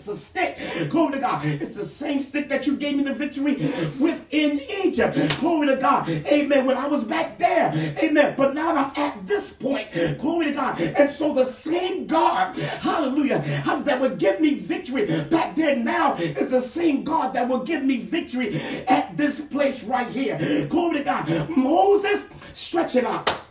It's 0.07 0.21
a 0.21 0.23
stick. 0.23 0.91
Glory 0.91 1.13
to 1.13 1.19
God. 1.19 1.43
It's 1.43 1.75
the 1.75 1.83
same 1.85 2.19
stick 2.19 2.47
that 2.49 2.67
you 2.67 2.77
gave 2.77 2.95
me 2.95 3.01
the 3.01 3.13
victory 3.15 3.55
within 3.99 4.61
Egypt. 4.83 5.17
Glory 5.39 5.65
to 5.65 5.77
God. 5.77 6.07
Amen. 6.07 6.67
When 6.67 6.77
I 6.77 6.85
was 6.85 7.03
back 7.03 7.39
there. 7.39 7.71
Amen. 7.73 8.35
But 8.37 8.53
now 8.53 8.75
I'm 8.75 8.91
at 8.95 9.25
this 9.25 9.49
point. 9.49 9.91
Glory 10.19 10.45
to 10.45 10.51
God. 10.51 10.79
And 10.79 11.09
so 11.09 11.33
the 11.33 11.43
same 11.43 12.05
God, 12.05 12.55
hallelujah, 12.55 13.39
that 13.65 13.99
would 13.99 14.19
give 14.19 14.39
me 14.39 14.53
victory 14.53 15.07
back 15.23 15.55
there 15.55 15.75
now 15.75 16.13
is 16.17 16.51
the 16.51 16.61
same 16.61 17.03
God 17.03 17.33
that 17.33 17.49
will 17.49 17.63
give 17.63 17.83
me 17.83 17.97
victory 17.97 18.61
at 18.87 19.17
this 19.17 19.39
place 19.39 19.83
right 19.85 20.07
here. 20.07 20.67
Glory 20.69 20.99
to 20.99 21.03
God. 21.03 21.49
Moses, 21.49 22.25
stretch 22.53 22.95
it 22.95 23.05
out. 23.05 23.41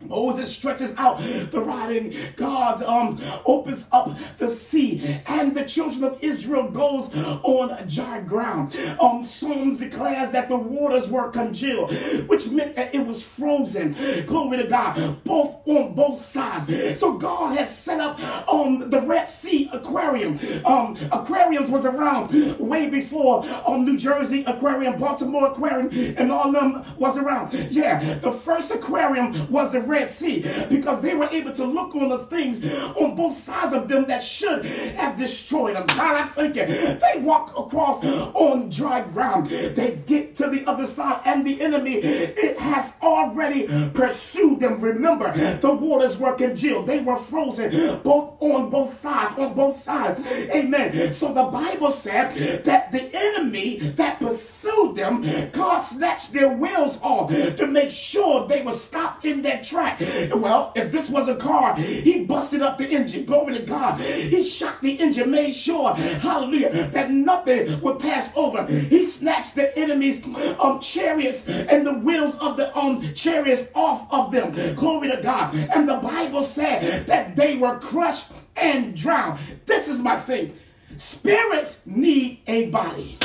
Moses 0.00 0.50
stretches 0.50 0.94
out 0.96 1.18
the 1.50 1.60
rod 1.60 1.90
and 1.90 2.14
God 2.36 2.82
um, 2.82 3.20
opens 3.44 3.86
up 3.92 4.16
the 4.38 4.48
sea 4.48 5.20
and 5.26 5.56
the 5.56 5.64
children 5.64 6.04
of 6.04 6.22
Israel 6.22 6.70
goes 6.70 7.14
on 7.42 7.86
dry 7.88 8.20
ground. 8.20 8.76
Um, 9.00 9.24
Psalms 9.24 9.78
declares 9.78 10.30
that 10.32 10.48
the 10.48 10.56
waters 10.56 11.08
were 11.08 11.30
congealed, 11.30 11.92
which 12.28 12.48
meant 12.48 12.74
that 12.76 12.94
it 12.94 13.04
was 13.04 13.22
frozen. 13.22 13.96
Glory 14.26 14.58
to 14.58 14.66
God, 14.68 15.22
both 15.24 15.56
on 15.66 15.94
both 15.94 16.20
sides. 16.20 17.00
So 17.00 17.18
God 17.18 17.56
has 17.56 17.76
set 17.76 18.00
up 18.00 18.20
um, 18.48 18.90
the 18.90 19.00
Red 19.00 19.28
Sea 19.28 19.68
Aquarium. 19.72 20.38
Um, 20.64 20.96
aquariums 21.10 21.70
was 21.70 21.84
around 21.84 22.58
way 22.58 22.88
before 22.88 23.44
um, 23.66 23.84
New 23.84 23.98
Jersey 23.98 24.44
Aquarium, 24.46 24.98
Baltimore 24.98 25.48
Aquarium, 25.48 25.88
and 26.16 26.30
all 26.30 26.48
of 26.48 26.54
them 26.54 26.84
was 26.98 27.18
around. 27.18 27.52
Yeah, 27.70 28.14
the 28.14 28.32
first 28.32 28.70
aquarium 28.70 29.50
was 29.50 29.72
the 29.72 29.80
Red 29.88 30.10
Sea 30.10 30.40
because 30.68 31.00
they 31.00 31.14
were 31.14 31.28
able 31.30 31.52
to 31.52 31.64
look 31.64 31.94
on 31.94 32.10
the 32.10 32.18
things 32.26 32.64
on 32.96 33.16
both 33.16 33.38
sides 33.38 33.74
of 33.74 33.88
them 33.88 34.06
that 34.06 34.22
should 34.22 34.64
have 34.64 35.16
destroyed 35.16 35.76
them. 35.76 35.86
God, 35.86 36.16
I 36.16 36.26
thank 36.28 36.56
you. 36.56 36.66
They 36.66 37.20
walk 37.20 37.58
across 37.58 38.04
on 38.04 38.68
dry 38.70 39.00
ground. 39.00 39.48
They 39.48 40.00
get 40.06 40.27
the 40.50 40.66
other 40.66 40.86
side 40.86 41.20
and 41.24 41.46
the 41.46 41.60
enemy 41.60 41.94
it 41.96 42.58
has 42.58 42.92
already 43.02 43.66
pursued 43.92 44.60
them. 44.60 44.80
Remember, 44.80 45.32
the 45.58 45.72
waters 45.72 46.16
were 46.18 46.34
congealed. 46.34 46.86
They 46.86 47.00
were 47.00 47.16
frozen 47.16 48.00
both 48.02 48.34
on 48.40 48.70
both 48.70 48.94
sides, 48.94 49.38
on 49.38 49.54
both 49.54 49.76
sides. 49.76 50.24
Amen. 50.26 51.14
So 51.14 51.32
the 51.32 51.44
Bible 51.44 51.92
said 51.92 52.64
that 52.64 52.92
the 52.92 53.10
enemy 53.14 53.78
that 53.96 54.18
pursued 54.20 54.94
them, 54.94 55.22
God 55.52 55.80
snatched 55.80 56.32
their 56.32 56.48
wheels 56.48 56.98
off 57.02 57.30
to 57.30 57.66
make 57.66 57.90
sure 57.90 58.46
they 58.46 58.62
were 58.62 58.72
stopped 58.72 59.24
in 59.24 59.42
their 59.42 59.62
track. 59.62 60.00
Well, 60.32 60.72
if 60.74 60.92
this 60.92 61.08
was 61.08 61.28
a 61.28 61.36
car, 61.36 61.74
he 61.76 62.24
busted 62.24 62.62
up 62.62 62.78
the 62.78 62.88
engine. 62.88 63.24
Glory 63.24 63.54
to 63.58 63.62
God. 63.62 64.00
He 64.00 64.42
shot 64.42 64.80
the 64.82 64.98
engine, 65.00 65.30
made 65.30 65.52
sure, 65.52 65.94
hallelujah, 65.94 66.90
that 66.90 67.10
nothing 67.10 67.80
would 67.80 67.98
pass 67.98 68.30
over. 68.34 68.66
He 68.66 69.04
snatched 69.04 69.54
the 69.54 69.76
enemy's 69.78 70.20
um, 70.60 70.80
chariots 70.80 71.46
and 71.46 71.86
the 71.86 71.94
wheels 71.94 72.34
of 72.36 72.56
the 72.56 72.76
um, 72.76 73.14
chariots 73.14 73.68
off 73.74 74.06
of 74.12 74.32
them. 74.32 74.74
Glory 74.74 75.10
to 75.10 75.20
God. 75.22 75.54
And 75.54 75.88
the 75.88 75.96
Bible 75.96 76.44
said 76.44 77.06
that 77.06 77.36
they 77.36 77.56
were 77.56 77.78
crushed 77.78 78.26
and 78.56 78.96
drowned. 78.96 79.38
This 79.66 79.88
is 79.88 80.00
my 80.00 80.16
thing. 80.16 80.56
Spirits 80.96 81.80
need 81.86 82.40
a 82.46 82.66
body. 82.70 83.18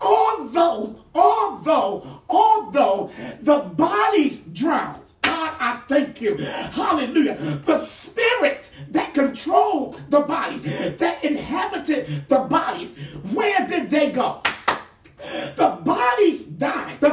Although, 0.00 0.96
although, 1.14 2.22
although 2.28 3.10
the 3.42 3.58
bodies 3.58 4.38
drown, 4.52 5.00
God, 5.22 5.54
I 5.58 5.82
thank 5.88 6.20
you. 6.20 6.36
Hallelujah. 6.36 7.36
The 7.64 7.84
spirits 7.84 8.70
that 8.90 9.12
controlled 9.14 10.00
the 10.08 10.20
body, 10.20 10.58
that 10.58 11.24
inhabited 11.24 12.28
the 12.28 12.38
bodies, 12.40 12.94
where 13.32 13.66
did 13.66 13.90
they 13.90 14.12
go? 14.12 14.40
The 15.56 15.78
bodies 15.84 16.42
died. 16.42 17.00
The 17.00 17.10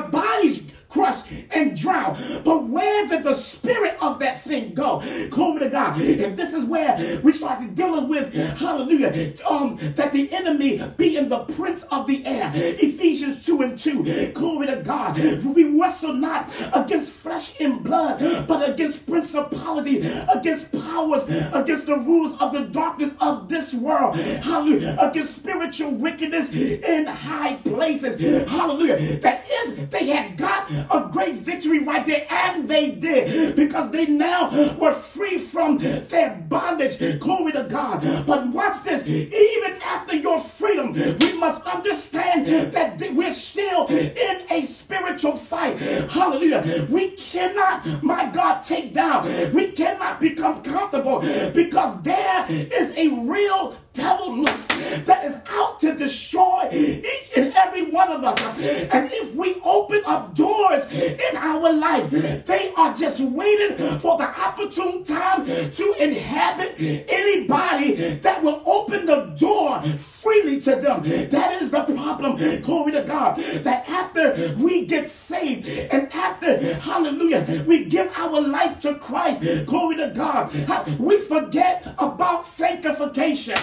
and 1.56 1.76
drown. 1.78 2.42
But 2.44 2.68
where 2.68 3.08
did 3.08 3.24
the 3.24 3.34
spirit 3.34 3.98
of 4.02 4.20
that 4.20 4.44
thing 4.44 4.74
go? 4.74 5.02
Glory 5.30 5.60
to 5.62 5.70
God. 5.70 6.00
And 6.00 6.38
this 6.38 6.54
is 6.54 6.66
where 6.66 7.20
we 7.24 7.32
started 7.32 7.76
dealing 7.76 8.08
with, 8.08 8.34
hallelujah, 8.34 9.34
um, 9.50 9.78
that 9.96 10.12
the 10.12 10.32
enemy 10.32 10.82
being 10.98 11.30
the 11.30 11.40
prince 11.46 11.84
of 11.92 12.08
the 12.08 12.26
air. 12.26 12.52
Ephesians 12.56 13.46
2 13.46 13.62
and 13.62 13.78
2. 13.80 14.32
Glory 14.34 14.68
to 14.68 14.78
God. 14.78 15.18
We 15.18 15.80
wrestle 15.80 16.14
not 16.14 16.52
against 16.74 17.14
flesh 17.14 17.60
and 17.60 17.84
blood, 17.84 18.20
but 18.48 18.70
against 18.70 19.08
principality, 19.08 20.00
against 20.34 20.72
powers, 20.72 21.24
against 21.54 21.86
the 21.86 21.98
rules 21.98 22.38
of 22.40 22.52
the 22.54 22.66
darkness 22.66 23.12
of 23.20 23.48
this 23.50 23.74
world. 23.74 24.16
Hallelujah. 24.18 24.98
Against 25.00 25.36
spiritual 25.36 25.92
wickedness 25.92 26.50
in 26.52 27.06
high 27.06 27.56
places. 27.56 28.20
Hallelujah. 28.50 29.20
That 29.20 29.46
if 29.48 29.90
they 29.90 30.08
had 30.08 30.38
got 30.38 30.70
a 30.70 31.10
great 31.12 31.36
victory 31.46 31.80
right 31.80 32.06
there, 32.06 32.26
and 32.30 32.68
they 32.68 32.92
did 32.92 33.56
because 33.56 33.92
they 33.92 34.06
now 34.08 34.76
were 34.80 34.94
free 34.94 35.38
from 35.38 35.78
their 35.78 36.32
bondage. 36.50 36.98
Glory 37.20 37.52
to 37.54 37.64
God. 37.64 38.02
But 38.26 38.48
watch 38.50 38.84
this 38.84 39.06
even 39.08 39.74
after 39.84 40.16
your 40.16 40.42
freedom, 40.42 40.94
we 40.94 41.34
must 41.38 41.62
understand 41.64 42.48
that 42.74 43.14
we're 43.14 43.32
still 43.32 43.86
in 43.88 44.46
a 44.50 44.66
spiritual 44.66 45.36
fight. 45.38 45.78
Hallelujah. 45.80 46.88
We 46.90 47.12
cannot, 47.12 48.04
my 48.04 48.30
God, 48.32 48.62
take 48.62 48.94
down, 48.94 49.54
we 49.54 49.72
cannot 49.72 50.20
become 50.20 50.64
comfortable 50.64 51.20
because 51.54 52.02
there 52.02 52.46
is 52.50 52.92
a 52.98 53.08
real 53.30 53.78
devil 53.94 54.44
lust 54.44 54.68
that 55.06 55.24
is 55.24 55.38
out 55.48 55.80
to 55.80 55.96
destroy 55.96 56.68
each 56.72 57.32
and 57.38 57.54
every 57.54 57.84
one 57.92 58.12
of 58.12 58.24
us. 58.24 58.40
And 58.60 59.10
if 59.14 59.34
we 59.36 59.62
open 59.64 60.02
up 60.06 60.36
doors 60.36 60.84
our 61.66 61.74
life, 61.74 62.10
they 62.46 62.74
are 62.76 62.94
just 62.94 63.20
waiting 63.20 64.00
for 64.00 64.18
the 64.18 64.24
opportune 64.24 65.04
time 65.04 65.46
to 65.46 65.96
inhabit 66.00 66.76
anybody 67.10 67.96
that 68.22 68.44
will 68.44 68.62
open 68.66 69.06
the 69.06 69.34
door 69.38 69.82
freely 69.98 70.60
to 70.62 70.76
them. 70.76 71.02
That 71.30 71.62
is 71.62 71.72
the 71.72 71.84
problem. 71.84 72.62
Glory 72.62 72.92
to 72.94 73.04
God. 73.04 73.38
That 73.64 73.88
after 73.90 74.56
we 74.58 74.86
get 74.86 75.10
saved 75.10 75.68
and 75.68 76.12
after, 76.14 76.74
hallelujah, 76.76 77.64
we 77.68 77.86
give 77.86 78.12
our 78.16 78.42
life 78.42 78.80
to 78.82 78.96
Christ, 78.96 79.42
glory 79.66 79.98
to 79.98 80.12
God, 80.16 80.54
we 81.00 81.20
forget 81.20 81.96
about 81.98 82.46
sanctification. 82.46 83.56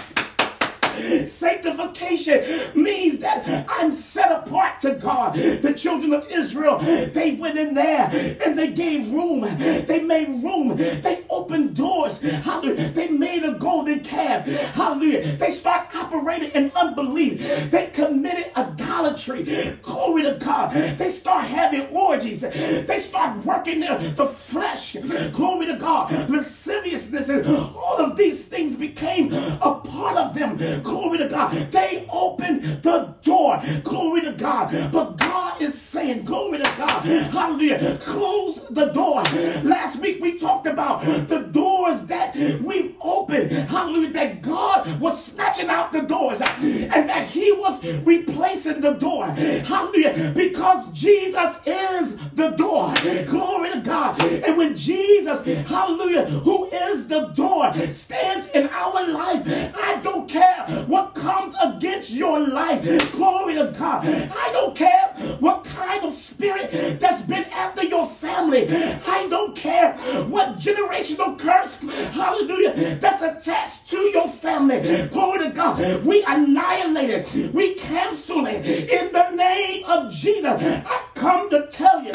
Sanctification 1.28 2.70
means 2.74 3.18
that 3.18 3.66
I'm 3.68 3.92
set 3.92 4.30
apart 4.32 4.80
to 4.80 4.94
God. 4.94 5.34
The 5.34 5.72
children 5.74 6.12
of 6.12 6.30
Israel, 6.30 6.78
they 6.78 7.32
went 7.34 7.58
in 7.58 7.74
there 7.74 8.08
and 8.44 8.58
they 8.58 8.72
gave 8.72 9.10
room. 9.12 9.40
They 9.86 10.02
made 10.02 10.42
room. 10.42 10.76
They 10.76 11.24
opened 11.30 11.76
doors. 11.76 12.20
Hallelujah. 12.20 12.90
They 12.90 13.08
made 13.08 13.44
a 13.44 13.52
golden 13.52 14.00
calf. 14.00 14.46
Hallelujah. 14.46 15.36
They 15.36 15.50
start 15.50 15.94
operating 15.94 16.50
in 16.50 16.72
unbelief. 16.74 17.38
They 17.70 17.90
committed 17.92 18.52
idolatry. 18.56 19.42
Glory 19.82 20.22
to 20.22 20.38
God. 20.40 20.72
They 20.98 21.10
start 21.10 21.44
having 21.44 21.86
orgies. 21.88 22.40
They 22.42 22.98
start 22.98 23.44
working 23.44 23.80
the 23.80 24.26
flesh. 24.26 24.96
Glory 25.32 25.66
to 25.66 25.76
God. 25.76 26.28
Lasciviousness 26.30 27.28
and 27.28 27.46
all 27.46 27.96
of 27.98 28.16
these 28.16 28.44
things 28.44 28.76
became 28.76 29.32
a 29.32 29.80
part 29.84 30.16
of 30.16 30.34
them. 30.34 30.81
Glory 30.82 31.18
to 31.18 31.28
God. 31.28 31.70
They 31.70 32.08
opened 32.10 32.82
the 32.82 33.14
door. 33.22 33.62
Glory 33.84 34.22
to 34.22 34.32
God. 34.32 34.92
But 34.92 35.16
God 35.18 35.41
is 35.60 35.80
saying, 35.80 36.24
Glory 36.24 36.58
to 36.58 36.64
God. 36.76 37.04
Hallelujah. 37.04 37.98
Close 38.02 38.66
the 38.68 38.86
door. 38.86 39.22
Last 39.62 39.98
week 40.00 40.20
we 40.22 40.38
talked 40.38 40.66
about 40.66 41.04
the 41.28 41.40
doors 41.52 42.04
that 42.06 42.34
we've 42.36 42.94
opened. 43.00 43.50
Hallelujah. 43.52 44.12
That 44.12 44.42
God 44.42 45.00
was 45.00 45.22
snatching 45.24 45.68
out 45.68 45.92
the 45.92 46.00
doors 46.00 46.40
and 46.40 47.08
that 47.08 47.28
He 47.28 47.52
was 47.52 47.82
replacing 48.04 48.80
the 48.80 48.92
door. 48.92 49.26
Hallelujah. 49.26 50.32
Because 50.34 50.90
Jesus 50.92 51.56
is 51.66 52.16
the 52.34 52.50
door. 52.50 52.94
Glory 53.26 53.70
to 53.72 53.80
God. 53.80 54.22
And 54.22 54.56
when 54.56 54.76
Jesus, 54.76 55.44
hallelujah, 55.68 56.24
who 56.26 56.66
is 56.66 57.08
the 57.08 57.26
door, 57.28 57.72
stands 57.90 58.46
in 58.54 58.68
our 58.68 59.06
life, 59.08 59.42
I 59.76 60.00
don't 60.02 60.28
care 60.28 60.84
what 60.86 61.14
comes 61.14 61.54
against 61.62 62.10
your 62.12 62.40
life. 62.40 62.82
Glory 63.12 63.54
to 63.54 63.74
God. 63.78 64.04
I 64.06 64.50
don't 64.52 64.74
care 64.76 65.14
what 65.42 65.64
kind 65.64 66.04
of 66.04 66.12
spirit 66.12 66.70
that's 67.00 67.22
been 67.22 67.44
after 67.46 67.82
your 67.82 68.06
family. 68.06 68.62
I 69.06 69.26
don't 69.28 69.56
care 69.56 69.94
what 70.28 70.56
generational 70.56 71.36
curse, 71.36 71.76
hallelujah, 72.12 72.96
that's 73.00 73.22
attached 73.22 73.90
to 73.90 73.98
your 73.98 74.28
family. 74.28 75.08
Glory 75.08 75.40
to 75.40 75.50
God. 75.50 76.04
We 76.04 76.22
annihilate 76.24 77.10
it. 77.10 77.52
We 77.52 77.74
cancel 77.74 78.46
it 78.46 78.64
in 78.66 79.12
the 79.12 79.30
name 79.30 79.84
of 79.84 80.12
Jesus. 80.12 80.62
I 80.62 81.02
come 81.14 81.50
to 81.50 81.66
tell 81.70 82.02
you. 82.04 82.12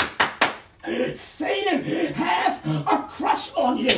Satan 1.16 1.84
has 2.14 2.66
a 2.66 3.06
crush 3.10 3.54
on 3.56 3.78
you. 3.78 3.92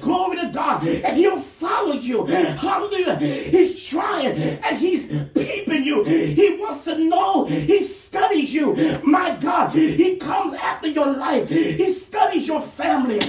Glory 0.00 0.36
to 0.36 0.50
God. 0.52 0.86
And 0.86 1.16
he'll 1.16 1.40
follow 1.40 1.94
you. 1.94 2.26
Hallelujah. 2.26 3.16
He's 3.16 3.82
trying 3.82 4.36
and 4.36 4.76
he's 4.76 5.06
peeping 5.32 5.63
you. 5.84 6.02
He 6.04 6.56
wants 6.58 6.84
to 6.84 6.98
know. 6.98 7.44
He 7.44 7.82
studies 7.82 8.52
you. 8.52 8.74
My 9.04 9.36
God. 9.36 9.72
He 9.74 10.16
comes 10.16 10.54
after 10.54 10.88
your 10.88 11.06
life. 11.12 11.48
He 11.48 11.92
studies 11.92 12.46
your 12.46 12.60
family. 12.60 13.20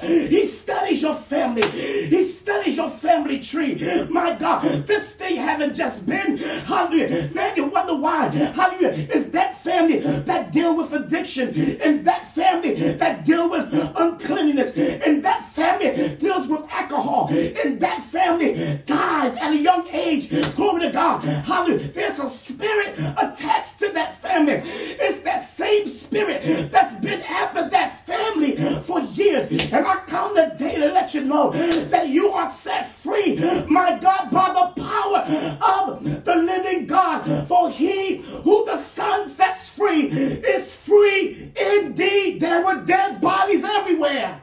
He 0.00 0.44
studies 0.46 1.02
your 1.02 1.14
family. 1.14 1.66
He 1.68 2.24
studies 2.24 2.76
your 2.76 2.90
family 2.90 3.40
tree. 3.40 3.74
My 4.08 4.34
God, 4.34 4.86
this 4.86 5.12
thing 5.14 5.36
haven't 5.36 5.74
just 5.74 6.06
been, 6.06 6.36
hallelujah. 6.38 7.30
Man, 7.34 7.56
you 7.56 7.66
wonder 7.66 7.94
why, 7.94 8.28
hallelujah, 8.28 9.08
is 9.12 9.30
that 9.32 9.62
family 9.62 9.98
that 9.98 10.52
deal 10.52 10.76
with 10.76 10.92
addiction 10.92 11.48
and 11.82 12.04
that 12.04 12.28
family 12.34 12.92
that 12.92 13.24
deal 13.24 13.50
with 13.50 13.72
uncleanness 13.96 14.76
and 14.76 15.22
that 15.24 15.44
family 15.52 16.16
deals 16.16 16.46
with 16.48 16.62
alcohol 16.70 17.28
and 17.30 17.78
that 17.80 18.02
family 18.04 18.80
dies 18.86 19.36
at 19.36 19.52
a 19.52 19.56
young 19.56 19.88
age. 19.88 20.30
Glory 20.56 20.82
to 20.82 20.90
God. 20.90 21.22
Hallelujah. 21.22 21.88
There's 21.88 22.18
a 22.18 22.28
spirit 22.28 22.98
attached 22.98 23.78
to 23.80 23.92
that 23.92 24.18
family. 24.20 24.62
It's 24.64 25.20
that 25.20 25.48
same 25.48 25.88
spirit 25.88 26.70
that's 26.70 26.98
been 27.00 27.20
after 27.22 27.68
that 27.68 28.06
family 28.06 28.56
for 28.82 29.00
years. 29.00 29.46
And 29.72 29.86
I 29.90 29.96
come 30.06 30.36
today 30.36 30.76
to 30.76 30.92
let 30.92 31.14
you 31.14 31.24
know 31.24 31.50
that 31.50 32.08
you 32.08 32.30
are 32.30 32.48
set 32.48 32.92
free, 32.92 33.34
my 33.66 33.98
God, 33.98 34.30
by 34.30 34.52
the 34.52 34.80
power 34.80 35.18
of 35.60 36.24
the 36.24 36.36
living 36.36 36.86
God. 36.86 37.48
For 37.48 37.70
he 37.70 38.18
who 38.18 38.64
the 38.66 38.80
Son 38.80 39.28
sets 39.28 39.68
free 39.68 40.06
is 40.06 40.72
free 40.72 41.52
indeed. 41.56 42.38
There 42.38 42.64
were 42.64 42.84
dead 42.84 43.20
bodies 43.20 43.64
everywhere. 43.64 44.40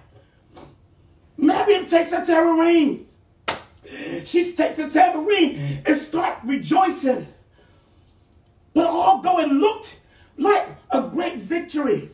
Miriam 1.38 1.86
takes 1.86 2.12
a 2.12 2.26
tambourine. 2.26 3.08
She 4.26 4.52
takes 4.52 4.80
a 4.80 4.90
tambourine 4.90 5.82
and 5.86 5.98
start 5.98 6.40
rejoicing. 6.44 7.26
But 8.74 8.88
although 8.88 9.40
it 9.40 9.48
looked 9.48 9.96
like 10.38 10.68
a 10.90 11.04
great 11.04 11.38
victory, 11.38 12.12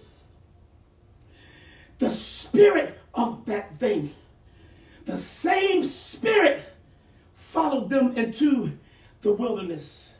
the 1.98 2.12
spirit 2.12 3.00
of 3.14 3.46
that 3.46 3.76
thing, 3.80 4.14
the 5.06 5.18
same 5.18 5.86
spirit 5.86 6.64
followed 7.36 7.90
them 7.90 8.18
into 8.18 8.78
the 9.22 9.34
wilderness. 9.34 10.14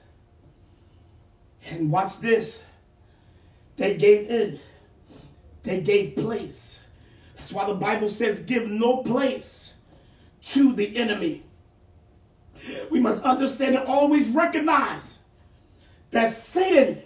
And 1.70 1.92
watch 1.92 2.20
this. 2.20 2.62
They 3.78 3.98
gave 3.98 4.30
in. 4.30 4.60
They 5.64 5.82
gave 5.82 6.16
place. 6.16 6.82
That's 7.36 7.52
why 7.52 7.66
the 7.66 7.74
Bible 7.74 8.10
says, 8.10 8.42
give 8.42 8.68
no 8.68 8.98
place 8.98 9.74
to 10.44 10.74
the 10.74 10.96
enemy. 10.98 11.44
We 12.90 13.00
must 13.00 13.22
understand 13.24 13.76
and 13.76 13.88
always 13.88 14.30
recognize 14.30 15.18
that 16.12 16.30
Satan 16.30 17.02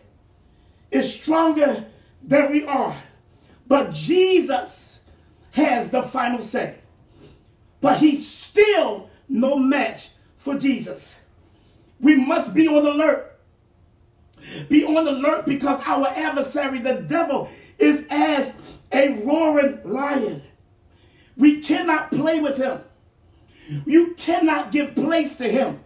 is 0.91 1.11
stronger 1.11 1.85
than 2.21 2.51
we 2.51 2.65
are. 2.65 3.01
But 3.67 3.93
Jesus 3.93 4.96
has 5.57 5.89
the 5.89 6.03
final 6.03 6.41
say. 6.41 6.75
But 7.81 7.97
he's 7.97 8.27
still 8.27 9.09
no 9.27 9.57
match 9.57 10.09
for 10.37 10.57
Jesus. 10.57 11.15
We 11.99 12.15
must 12.15 12.53
be 12.53 12.67
on 12.67 12.85
alert. 12.85 13.39
Be 14.69 14.85
on 14.85 15.07
alert 15.07 15.45
because 15.45 15.81
our 15.85 16.07
adversary, 16.07 16.79
the 16.79 17.01
devil, 17.01 17.49
is 17.79 18.05
as 18.09 18.53
a 18.91 19.09
roaring 19.23 19.79
lion. 19.83 20.43
We 21.35 21.61
cannot 21.61 22.11
play 22.11 22.39
with 22.39 22.57
him. 22.57 22.79
You 23.85 24.13
cannot 24.15 24.71
give 24.71 24.95
place 24.95 25.37
to 25.37 25.49
him 25.49 25.79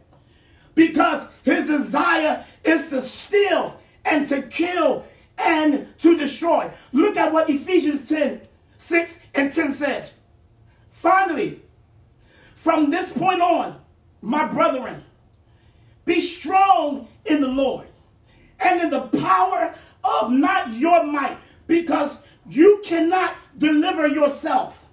because 0.76 1.28
his 1.44 1.66
desire 1.66 2.46
is 2.64 2.90
to 2.90 3.02
steal 3.02 3.80
and 4.06 4.28
to 4.28 4.44
kill 4.44 5.06
and 5.38 5.88
to 6.00 6.18
destroy. 6.18 6.72
Look 6.92 7.18
at 7.18 7.34
what 7.34 7.50
Ephesians 7.50 8.08
10 8.08 8.42
6 8.82 9.20
and 9.36 9.54
10 9.54 9.74
says. 9.74 10.14
Finally, 10.90 11.62
from 12.56 12.90
this 12.90 13.14
point 13.14 13.40
on, 13.40 13.80
my 14.22 14.46
brethren, 14.48 15.04
be 16.04 16.20
strong 16.20 17.08
in 17.26 17.42
the 17.42 17.48
Lord 17.48 17.86
and 18.60 18.82
in 18.82 18.90
the 18.90 19.02
power 19.20 19.76
of 20.04 20.32
not 20.32 20.74
your 20.74 21.06
might, 21.06 21.38
because 21.68 22.18
you 22.50 22.82
cannot 22.84 23.36
deliver 23.56 24.08
yourself. 24.08 24.84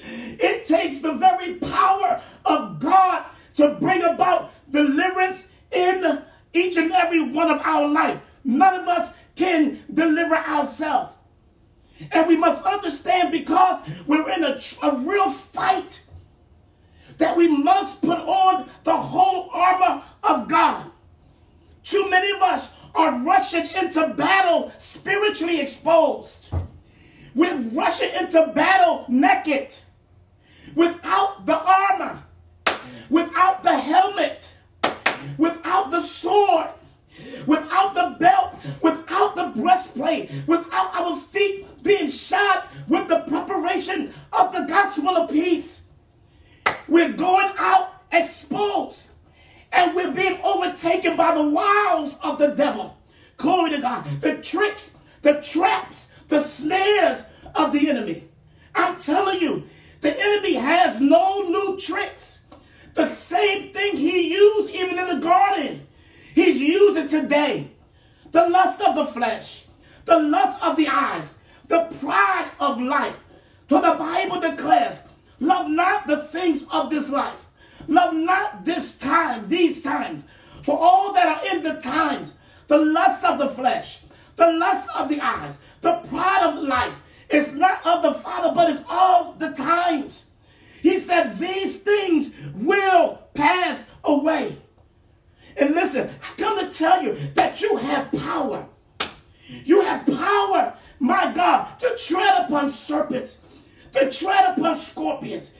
It 0.00 0.64
takes 0.64 1.00
the 1.00 1.14
very 1.14 1.54
power 1.54 2.22
of 2.44 2.78
God 2.78 3.24
to 3.54 3.74
bring 3.80 4.02
about 4.02 4.52
deliverance 4.70 5.48
in 5.72 6.22
each 6.52 6.76
and 6.76 6.92
every 6.92 7.28
one 7.28 7.50
of 7.50 7.60
our 7.62 7.88
life. 7.88 8.20
None 8.44 8.82
of 8.82 8.88
us 8.88 9.12
can 9.34 9.82
deliver 9.92 10.36
ourselves. 10.36 11.17
And 12.12 12.26
we 12.26 12.36
must 12.36 12.62
understand 12.62 13.32
because 13.32 13.82
we're 14.06 14.30
in 14.30 14.44
a, 14.44 14.60
a 14.82 14.96
real 14.98 15.30
fight 15.30 16.02
that 17.18 17.36
we 17.36 17.48
must 17.48 18.00
put 18.00 18.18
on 18.18 18.68
the 18.84 18.96
whole 18.96 19.50
armor 19.52 20.02
of 20.22 20.48
God. 20.48 20.90
Too 21.82 22.08
many 22.08 22.30
of 22.30 22.42
us 22.42 22.72
are 22.94 23.18
rushing 23.18 23.68
into 23.70 24.14
battle 24.16 24.72
spiritually 24.78 25.60
exposed. 25.60 26.50
We're 27.34 27.58
rushing 27.72 28.10
into 28.14 28.52
battle 28.54 29.04
naked, 29.08 29.76
without 30.74 31.46
the 31.46 31.58
armor, 31.58 32.22
without 33.10 33.62
the 33.62 33.76
helmet, 33.76 34.50
without 35.36 35.90
the 35.90 36.02
sword, 36.02 36.68
without 37.46 37.94
the 37.94 38.16
belt, 38.18 38.54
without 38.82 39.36
the 39.36 39.60
breastplate, 39.60 40.30
without 40.46 40.94
our 40.94 41.16
feet 41.16 41.66
being 41.82 42.08
shod 42.08 42.64
with 42.88 43.08
the 43.08 43.20
preparation 43.20 44.12
of 44.32 44.52
the 44.52 44.66
gospel 44.66 45.16
of 45.16 45.30
peace. 45.30 45.82
We're 46.88 47.12
going 47.12 47.52
out 47.58 48.02
exposed 48.12 49.08
and 49.72 49.94
we're 49.94 50.12
being 50.12 50.40
overtaken 50.42 51.16
by 51.16 51.34
the 51.34 51.48
wiles 51.48 52.16
of 52.22 52.38
the 52.38 52.48
devil. 52.48 52.96
Glory 53.36 53.70
to 53.70 53.80
God. 53.80 54.20
The 54.20 54.36
tricks, 54.36 54.92
the 55.22 55.34
traps, 55.34 56.08
the 56.28 56.42
snares 56.42 57.24
of 57.54 57.72
the 57.72 57.88
enemy. 57.88 58.28
I'm 58.74 58.98
telling 58.98 59.40
you, 59.40 59.64
the 60.00 60.18
enemy 60.18 60.54
has 60.54 61.00
no 61.00 61.42
new 61.42 61.78
tricks. 61.78 62.40
The 62.94 63.08
same 63.08 63.72
thing 63.72 63.96
he 63.96 64.32
used 64.34 64.70
even 64.70 64.98
in 64.98 65.06
the 65.06 65.22
garden, 65.22 65.86
he's 66.44 66.60
using 66.60 67.08
today. 67.08 67.70
The 68.30 68.48
lust 68.48 68.80
of 68.82 68.94
the 68.94 69.06
flesh, 69.06 69.64
the 70.04 70.18
lust 70.18 70.62
of 70.62 70.76
the 70.76 70.88
eyes, 70.88 71.34
the 71.66 71.84
pride 72.00 72.50
of 72.60 72.80
life. 72.80 73.16
For 73.66 73.80
the 73.80 73.94
Bible 73.94 74.40
declares, 74.40 74.98
love 75.40 75.68
not 75.70 76.06
the 76.06 76.18
things 76.18 76.62
of 76.70 76.90
this 76.90 77.08
life 77.08 77.46
Love 77.88 78.14
not 78.14 78.66
this 78.66 78.92
time, 78.98 79.48
these 79.48 79.82
times, 79.82 80.22
for 80.62 80.78
all 80.78 81.14
that 81.14 81.26
are 81.26 81.56
in 81.56 81.62
the 81.62 81.80
times, 81.80 82.32
the 82.66 82.76
lust 82.76 83.24
of 83.24 83.38
the 83.38 83.48
flesh, 83.48 84.00
the 84.36 84.52
lust 84.52 84.88
of 84.94 85.08
the 85.08 85.20
eyes, 85.20 85.56
the 85.80 85.96
pride 86.08 86.42
of 86.42 86.62
life, 86.62 86.94
is 87.30 87.54
not 87.54 87.84
of 87.86 88.02
the 88.02 88.12
Father, 88.12 88.52
but 88.54 88.70
is 88.70 88.82
of 88.88 89.38
the 89.38 89.50
times. 89.52 90.26
He 90.82 90.98
said, 90.98 91.38
These 91.38 91.78
things 91.78 92.30
will 92.54 93.22
pass 93.32 93.84
away. 94.04 94.58
And 95.56 95.74
listen, 95.74 96.10
come 96.38 96.58
to 96.58 96.72
tell 96.72 97.02
you 97.02 97.18
that 97.34 97.60
you 97.60 97.76
have 97.76 98.10
power. 98.12 98.66
You 99.64 99.82
have 99.82 100.06
power, 100.06 100.74
my 100.98 101.32
God, 101.32 101.78
to 101.80 101.96
tread 101.98 102.44
upon 102.44 102.70
serpents, 102.70 103.38
to 103.92 104.10
tread 104.10 104.56
upon 104.56 104.76
scorpions, 104.76 105.50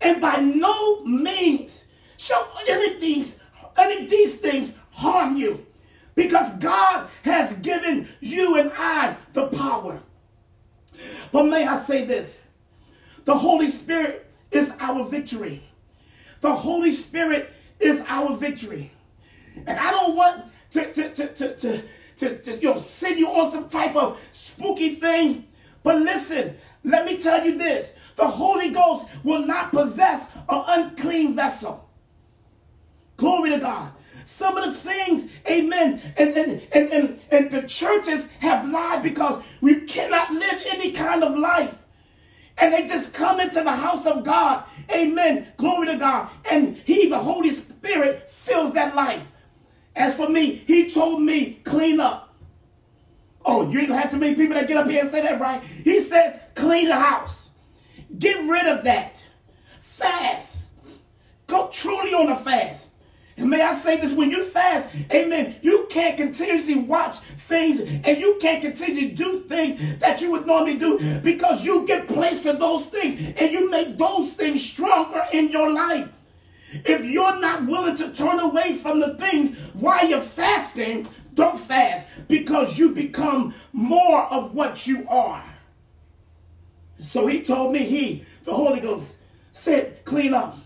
and 0.00 0.20
by 0.20 0.36
no 0.36 1.04
means 1.04 1.84
shall 2.16 2.50
any 2.68 2.94
of 2.94 3.00
these, 3.00 3.38
any 3.76 4.04
of 4.04 4.10
these 4.10 4.36
things 4.36 4.72
harm 4.92 5.36
you. 5.36 5.66
Because 6.14 6.50
God 6.58 7.08
has 7.22 7.52
given 7.58 8.08
you 8.20 8.56
and 8.56 8.72
I 8.76 9.16
the 9.32 9.46
power. 9.46 10.00
But 11.30 11.44
may 11.44 11.64
I 11.64 11.78
say 11.78 12.04
this? 12.04 12.32
The 13.24 13.36
Holy 13.36 13.68
Spirit 13.68 14.28
is 14.50 14.72
our 14.80 15.04
victory. 15.04 15.62
The 16.40 16.52
Holy 16.52 16.92
Spirit 16.92 17.52
is 17.78 18.02
our 18.08 18.36
victory. 18.36 18.92
And 19.66 19.78
I 19.78 19.90
don't 19.90 20.16
want 20.16 20.44
to, 20.70 20.92
to, 20.92 21.14
to, 21.14 21.34
to, 21.34 21.56
to, 21.56 21.82
to, 22.16 22.38
to 22.38 22.56
you 22.56 22.74
know, 22.74 22.78
send 22.78 23.18
you 23.18 23.28
on 23.28 23.50
some 23.50 23.68
type 23.68 23.96
of 23.96 24.18
spooky 24.32 24.96
thing. 24.96 25.46
But 25.82 26.02
listen, 26.02 26.56
let 26.84 27.04
me 27.04 27.20
tell 27.22 27.44
you 27.44 27.56
this 27.56 27.92
the 28.16 28.26
Holy 28.26 28.70
Ghost 28.70 29.06
will 29.22 29.46
not 29.46 29.70
possess 29.70 30.26
an 30.48 30.64
unclean 30.66 31.36
vessel. 31.36 31.88
Glory 33.16 33.50
to 33.50 33.58
God. 33.58 33.92
Some 34.24 34.58
of 34.58 34.64
the 34.66 34.78
things, 34.78 35.30
amen, 35.48 36.02
and, 36.18 36.36
and, 36.36 36.62
and, 36.72 36.92
and, 36.92 37.20
and 37.30 37.50
the 37.50 37.62
churches 37.62 38.28
have 38.40 38.68
lied 38.68 39.02
because 39.02 39.42
we 39.62 39.82
cannot 39.82 40.32
live 40.32 40.62
any 40.66 40.92
kind 40.92 41.24
of 41.24 41.38
life. 41.38 41.76
And 42.58 42.74
they 42.74 42.86
just 42.86 43.14
come 43.14 43.40
into 43.40 43.62
the 43.62 43.72
house 43.72 44.04
of 44.04 44.24
God, 44.24 44.64
amen, 44.92 45.48
glory 45.56 45.86
to 45.86 45.96
God, 45.96 46.28
and 46.50 46.76
He, 46.76 47.08
the 47.08 47.18
Holy 47.18 47.50
Spirit, 47.50 48.30
fills 48.30 48.74
that 48.74 48.94
life. 48.94 49.22
As 49.98 50.14
for 50.14 50.28
me, 50.28 50.62
He 50.66 50.88
told 50.88 51.22
me, 51.22 51.60
clean 51.64 52.00
up. 52.00 52.34
Oh, 53.44 53.68
you 53.68 53.80
ain't 53.80 53.88
gonna 53.88 54.00
have 54.00 54.10
too 54.10 54.18
many 54.18 54.34
people 54.34 54.54
that 54.54 54.68
get 54.68 54.76
up 54.76 54.88
here 54.88 55.00
and 55.00 55.10
say 55.10 55.22
that, 55.22 55.40
right? 55.40 55.62
He 55.62 56.00
says, 56.00 56.38
clean 56.54 56.88
the 56.88 56.96
house. 56.96 57.50
Get 58.18 58.48
rid 58.48 58.66
of 58.66 58.84
that. 58.84 59.24
Fast. 59.80 60.64
Go 61.46 61.68
truly 61.72 62.14
on 62.14 62.28
a 62.28 62.36
fast. 62.36 62.90
And 63.36 63.50
may 63.50 63.62
I 63.62 63.74
say 63.74 64.00
this, 64.00 64.12
when 64.12 64.30
you 64.30 64.44
fast, 64.44 64.88
amen, 65.12 65.56
you 65.62 65.86
can't 65.90 66.16
continuously 66.16 66.74
watch 66.74 67.16
things 67.38 67.80
and 67.80 68.18
you 68.18 68.36
can't 68.40 68.60
continue 68.60 69.10
to 69.10 69.14
do 69.14 69.40
things 69.42 70.00
that 70.00 70.20
you 70.20 70.32
would 70.32 70.46
normally 70.46 70.76
do 70.76 71.20
because 71.20 71.64
you 71.64 71.86
get 71.86 72.08
placed 72.08 72.46
in 72.46 72.58
those 72.58 72.86
things 72.86 73.34
and 73.38 73.50
you 73.52 73.70
make 73.70 73.96
those 73.96 74.32
things 74.32 74.62
stronger 74.62 75.24
in 75.32 75.50
your 75.50 75.72
life. 75.72 76.08
If 76.72 77.04
you're 77.04 77.40
not 77.40 77.66
willing 77.66 77.96
to 77.96 78.12
turn 78.12 78.40
away 78.40 78.74
from 78.74 79.00
the 79.00 79.14
things 79.14 79.56
while 79.74 80.06
you're 80.08 80.20
fasting, 80.20 81.08
don't 81.34 81.58
fast 81.58 82.06
because 82.28 82.78
you 82.78 82.90
become 82.90 83.54
more 83.72 84.24
of 84.24 84.54
what 84.54 84.86
you 84.86 85.08
are. 85.08 85.44
So 87.00 87.26
he 87.26 87.42
told 87.42 87.72
me, 87.72 87.80
he, 87.80 88.26
the 88.44 88.52
Holy 88.52 88.80
Ghost, 88.80 89.16
said, 89.52 90.04
clean 90.04 90.34
up. 90.34 90.58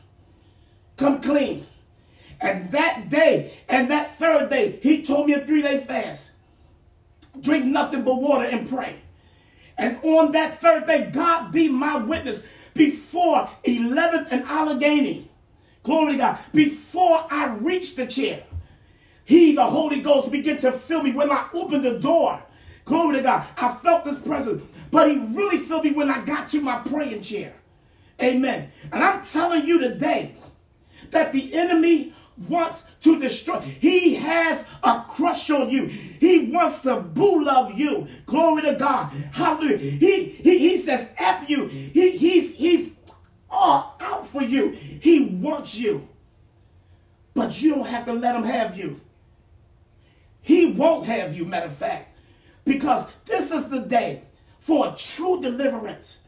Come 0.96 1.20
clean. 1.20 1.66
And 2.40 2.70
that 2.72 3.08
day 3.08 3.58
and 3.68 3.90
that 3.90 4.16
third 4.16 4.50
day, 4.50 4.78
he 4.82 5.04
told 5.04 5.26
me 5.28 5.34
a 5.34 5.46
three 5.46 5.62
day 5.62 5.78
fast. 5.78 6.30
Drink 7.40 7.64
nothing 7.64 8.02
but 8.02 8.16
water 8.16 8.44
and 8.44 8.68
pray. 8.68 8.96
And 9.78 9.98
on 10.02 10.32
that 10.32 10.60
third 10.60 10.86
day, 10.86 11.10
God 11.12 11.52
be 11.52 11.68
my 11.68 11.96
witness. 11.96 12.42
before 12.74 13.50
11th 13.64 14.28
and 14.30 14.44
Allegheny, 14.44 15.28
glory 15.82 16.12
to 16.12 16.18
God, 16.18 16.38
before 16.52 17.26
I 17.30 17.54
reached 17.56 17.96
the 17.96 18.06
chair, 18.06 18.44
he, 19.24 19.54
the 19.54 19.64
Holy 19.64 20.00
Ghost, 20.00 20.30
began 20.30 20.58
to 20.58 20.72
fill 20.72 21.02
me 21.02 21.12
when 21.12 21.30
I 21.30 21.48
opened 21.54 21.84
the 21.84 21.98
door. 21.98 22.42
Glory 22.84 23.18
to 23.18 23.22
God. 23.22 23.46
I 23.56 23.72
felt 23.72 24.04
His 24.04 24.18
presence, 24.18 24.62
but 24.90 25.08
he 25.08 25.18
really 25.18 25.58
filled 25.58 25.84
me 25.84 25.92
when 25.92 26.10
I 26.10 26.24
got 26.24 26.48
to 26.50 26.60
my 26.60 26.78
praying 26.80 27.22
chair. 27.22 27.54
Amen. 28.20 28.70
And 28.90 29.02
I'm 29.02 29.24
telling 29.24 29.66
you 29.66 29.78
today 29.78 30.34
that 31.10 31.32
the 31.32 31.54
enemy 31.54 32.14
wants 32.48 32.84
to 33.02 33.18
destroy. 33.18 33.60
He 33.60 34.14
has 34.14 34.64
a 34.82 35.04
crush 35.08 35.50
on 35.50 35.70
you. 35.70 35.86
He 35.86 36.50
wants 36.50 36.80
to 36.80 37.00
boo 37.00 37.44
love 37.44 37.72
you. 37.78 38.08
Glory 38.26 38.62
to 38.62 38.74
God. 38.74 39.12
Hallelujah. 39.32 39.78
He 39.78 40.24
he, 40.24 40.58
he 40.58 40.78
says 40.82 41.08
F 41.18 41.48
you. 41.48 41.66
He 41.66 42.16
he's 42.16 42.54
he's 42.54 42.92
all 43.52 43.96
out 44.00 44.26
for 44.26 44.42
you. 44.42 44.70
He 44.70 45.20
wants 45.20 45.76
you. 45.76 46.08
But 47.34 47.60
you 47.62 47.74
don't 47.74 47.86
have 47.86 48.06
to 48.06 48.12
let 48.12 48.34
him 48.34 48.42
have 48.42 48.76
you. 48.76 49.00
He 50.40 50.66
won't 50.66 51.06
have 51.06 51.36
you, 51.36 51.44
matter 51.44 51.66
of 51.66 51.76
fact. 51.76 52.16
Because 52.64 53.06
this 53.24 53.52
is 53.52 53.68
the 53.68 53.80
day 53.80 54.22
for 54.58 54.94
true 54.96 55.40
deliverance. 55.40 56.18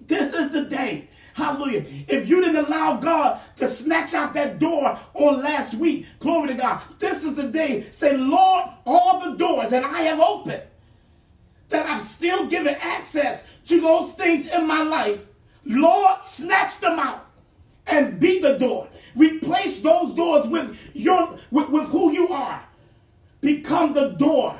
This 0.00 0.34
is 0.34 0.50
the 0.50 0.64
day 0.64 1.08
Hallelujah. 1.40 1.84
If 2.08 2.28
you 2.28 2.40
didn't 2.40 2.66
allow 2.66 2.96
God 2.96 3.40
to 3.56 3.68
snatch 3.68 4.14
out 4.14 4.34
that 4.34 4.58
door 4.58 4.98
on 5.14 5.42
last 5.42 5.74
week, 5.74 6.06
glory 6.18 6.48
to 6.48 6.54
God. 6.54 6.82
This 6.98 7.24
is 7.24 7.34
the 7.34 7.48
day. 7.48 7.86
Say, 7.92 8.16
Lord, 8.16 8.68
all 8.84 9.20
the 9.20 9.36
doors 9.36 9.70
that 9.70 9.84
I 9.84 10.02
have 10.02 10.20
opened, 10.20 10.62
that 11.68 11.86
I've 11.86 12.02
still 12.02 12.46
given 12.46 12.74
access 12.74 13.42
to 13.66 13.80
those 13.80 14.12
things 14.12 14.46
in 14.46 14.66
my 14.66 14.82
life, 14.82 15.20
Lord, 15.70 16.22
snatch 16.24 16.80
them 16.80 16.98
out 16.98 17.26
and 17.86 18.18
be 18.18 18.40
the 18.40 18.58
door. 18.58 18.88
Replace 19.14 19.78
those 19.78 20.14
doors 20.14 20.46
with 20.46 20.76
your 20.94 21.38
with, 21.50 21.70
with 21.70 21.86
who 21.88 22.12
you 22.12 22.28
are. 22.28 22.62
Become 23.40 23.92
the 23.92 24.08
door 24.10 24.58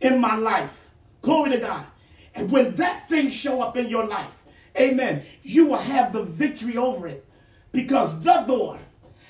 in 0.00 0.20
my 0.20 0.36
life. 0.36 0.88
Glory 1.22 1.52
to 1.52 1.58
God. 1.58 1.86
And 2.34 2.50
when 2.50 2.74
that 2.76 3.08
thing 3.08 3.30
show 3.30 3.62
up 3.62 3.76
in 3.76 3.88
your 3.88 4.06
life, 4.06 4.32
amen, 4.76 5.24
you 5.42 5.66
will 5.66 5.78
have 5.78 6.12
the 6.12 6.22
victory 6.22 6.76
over 6.76 7.06
it 7.06 7.24
because 7.70 8.20
the 8.20 8.40
door 8.46 8.78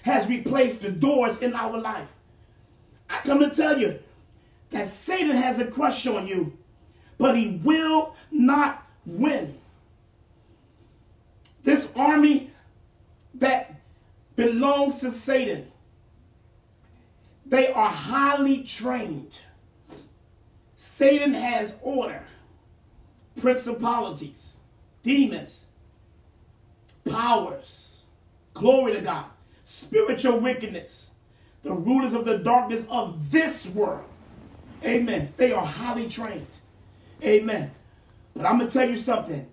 has 0.03 0.27
replaced 0.29 0.81
the 0.81 0.91
doors 0.91 1.37
in 1.39 1.55
our 1.55 1.79
life. 1.79 2.09
I 3.11 3.21
come 3.25 3.41
to 3.41 3.51
tell 3.51 3.79
you 3.79 3.99
that 4.71 4.89
Satan 4.89 5.37
has 5.37 5.59
a 5.59 5.67
crush 5.67 6.07
on 6.07 6.27
you, 6.27 6.57
but 7.19 7.37
he 7.37 7.61
will 7.63 8.15
not 8.31 8.87
win. 9.05 9.58
Army 11.99 12.51
that 13.35 13.75
belongs 14.37 15.01
to 15.01 15.11
Satan, 15.11 15.71
they 17.45 17.73
are 17.73 17.91
highly 17.91 18.63
trained. 18.63 19.41
Satan 20.77 21.35
has 21.35 21.75
order, 21.83 22.23
principalities, 23.41 24.55
demons, 25.03 25.67
powers, 27.09 28.03
glory 28.55 28.95
to 28.95 29.01
God, 29.01 29.25
spiritual 29.65 30.39
wickedness, 30.39 31.11
the 31.63 31.73
rulers 31.73 32.13
of 32.13 32.25
the 32.25 32.39
darkness 32.39 32.85
of 32.89 33.33
this 33.33 33.67
world. 33.67 34.05
Amen. 34.85 35.33
They 35.37 35.53
are 35.53 35.67
highly 35.67 36.09
trained. 36.09 36.47
Amen. 37.25 37.73
But 38.37 38.47
I'm 38.47 38.59
going 38.59 38.71
to 38.71 38.79
tell 38.79 38.89
you 38.89 38.97
something. 38.97 39.49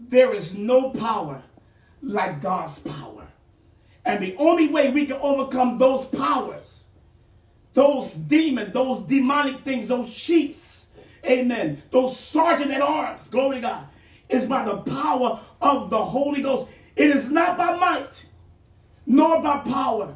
There 0.00 0.34
is 0.34 0.56
no 0.56 0.90
power 0.90 1.42
like 2.02 2.42
God's 2.42 2.78
power. 2.80 3.26
And 4.04 4.22
the 4.22 4.36
only 4.36 4.68
way 4.68 4.90
we 4.90 5.06
can 5.06 5.18
overcome 5.20 5.78
those 5.78 6.04
powers, 6.06 6.84
those 7.72 8.12
demons, 8.14 8.72
those 8.72 9.02
demonic 9.02 9.60
things, 9.60 9.88
those 9.88 10.12
chiefs, 10.12 10.88
amen, 11.24 11.82
those 11.90 12.18
sergeant 12.18 12.72
at 12.72 12.82
arms, 12.82 13.28
glory 13.28 13.56
to 13.56 13.62
God, 13.62 13.86
is 14.28 14.46
by 14.46 14.64
the 14.64 14.78
power 14.78 15.40
of 15.60 15.90
the 15.90 16.04
Holy 16.04 16.42
Ghost. 16.42 16.68
It 16.96 17.10
is 17.10 17.30
not 17.30 17.56
by 17.56 17.76
might, 17.76 18.26
nor 19.06 19.40
by 19.40 19.58
power, 19.58 20.14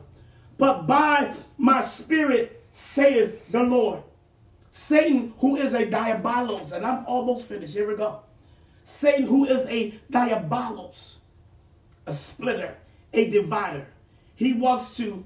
but 0.59 0.87
by 0.87 1.35
my 1.57 1.85
spirit, 1.85 2.65
saith 2.73 3.51
the 3.51 3.63
Lord. 3.63 4.03
Satan, 4.73 5.33
who 5.39 5.57
is 5.57 5.73
a 5.73 5.87
diabolos, 5.87 6.73
and 6.73 6.85
I'm 6.85 7.07
almost 7.07 7.47
finished. 7.47 7.73
Here 7.73 7.89
we 7.89 7.97
go. 7.97 8.21
Satan, 8.85 9.27
who 9.27 9.47
is 9.47 9.67
a 9.69 9.99
diabolos, 10.13 11.16
a 12.07 12.15
splitter, 12.15 12.77
a 13.13 13.31
divider. 13.31 13.87
He 14.35 14.53
wants 14.53 14.97
to 14.97 15.25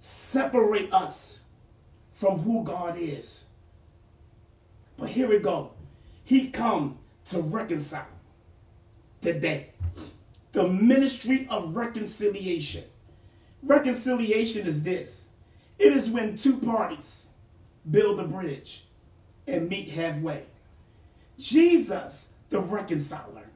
separate 0.00 0.92
us 0.92 1.40
from 2.12 2.38
who 2.38 2.64
God 2.64 2.96
is. 2.98 3.44
But 4.98 5.10
here 5.10 5.28
we 5.28 5.38
go. 5.38 5.72
He 6.24 6.50
come 6.50 6.98
to 7.26 7.40
reconcile 7.40 8.06
today. 9.20 9.70
The 10.52 10.68
ministry 10.68 11.46
of 11.50 11.76
reconciliation. 11.76 12.84
Reconciliation 13.62 14.66
is 14.66 14.82
this 14.82 15.28
it 15.78 15.92
is 15.92 16.10
when 16.10 16.36
two 16.36 16.58
parties 16.58 17.26
build 17.90 18.20
a 18.20 18.24
bridge 18.24 18.84
and 19.46 19.68
meet 19.68 19.88
halfway. 19.88 20.44
Jesus, 21.38 22.32
the 22.50 22.60
reconciler, 22.60 23.48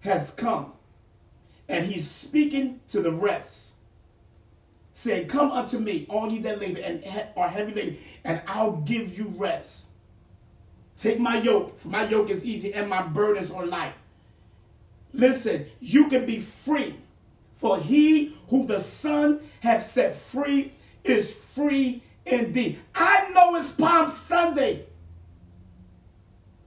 has 0.00 0.30
come 0.30 0.72
and 1.68 1.86
he's 1.86 2.08
speaking 2.10 2.80
to 2.88 3.00
the 3.00 3.12
rest, 3.12 3.72
saying, 4.92 5.28
Come 5.28 5.50
unto 5.50 5.78
me, 5.78 6.06
all 6.08 6.30
ye 6.30 6.38
that 6.40 6.60
labor 6.60 6.80
and 6.82 7.04
are 7.36 7.48
heavy 7.48 7.72
laden, 7.72 7.98
and 8.24 8.42
I'll 8.46 8.76
give 8.76 9.16
you 9.16 9.32
rest. 9.36 9.86
Take 10.96 11.18
my 11.18 11.38
yoke, 11.38 11.78
for 11.78 11.88
my 11.88 12.06
yoke 12.08 12.30
is 12.30 12.44
easy 12.44 12.72
and 12.72 12.88
my 12.88 13.02
burdens 13.02 13.50
are 13.50 13.66
light. 13.66 13.94
Listen, 15.12 15.66
you 15.80 16.08
can 16.08 16.26
be 16.26 16.40
free. 16.40 16.96
For 17.56 17.78
he 17.78 18.36
who 18.48 18.66
the 18.66 18.80
Son 18.80 19.40
have 19.60 19.82
set 19.82 20.14
free 20.14 20.72
is 21.02 21.32
free 21.32 22.02
indeed. 22.26 22.78
I 22.94 23.30
know 23.30 23.54
it's 23.56 23.70
Palm 23.70 24.10
Sunday. 24.10 24.86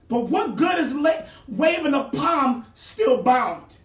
But 0.08 0.20
what 0.28 0.56
good 0.56 0.78
is 0.78 0.94
waving 1.46 1.94
a 1.94 2.04
palm 2.04 2.66
still 2.74 3.22
bound? 3.22 3.76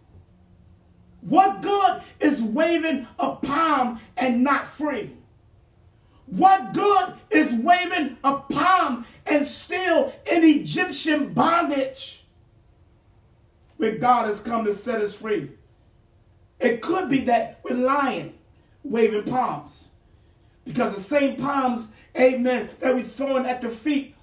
What 1.28 1.62
good 1.62 2.02
is 2.20 2.42
waving 2.42 3.08
a 3.20 3.36
palm 3.36 4.00
and 4.18 4.44
not 4.44 4.68
free? 4.68 5.12
What 6.26 6.74
good 6.74 7.14
is 7.30 7.54
waving 7.54 8.18
a 8.24 8.38
palm 8.38 9.06
and 9.26 9.46
still 9.46 10.14
in 10.30 10.44
Egyptian 10.44 11.34
bondage? 11.34 12.24
when 13.84 14.00
God 14.00 14.28
has 14.28 14.40
come 14.40 14.64
to 14.64 14.74
set 14.74 15.02
us 15.02 15.14
free. 15.14 15.52
It 16.60 16.82
could 16.82 17.10
be 17.10 17.20
that 17.26 17.60
we're 17.64 17.76
lying, 17.76 18.34
waving 18.84 19.24
palms. 19.24 19.90
Because 20.64 20.96
the 20.96 21.02
same 21.02 21.36
palms, 21.36 21.90
amen, 22.18 22.70
that 22.80 22.96
we're 22.96 23.04
throwing 23.04 23.46
at 23.46 23.62
the 23.62 23.70
feet, 23.70 24.16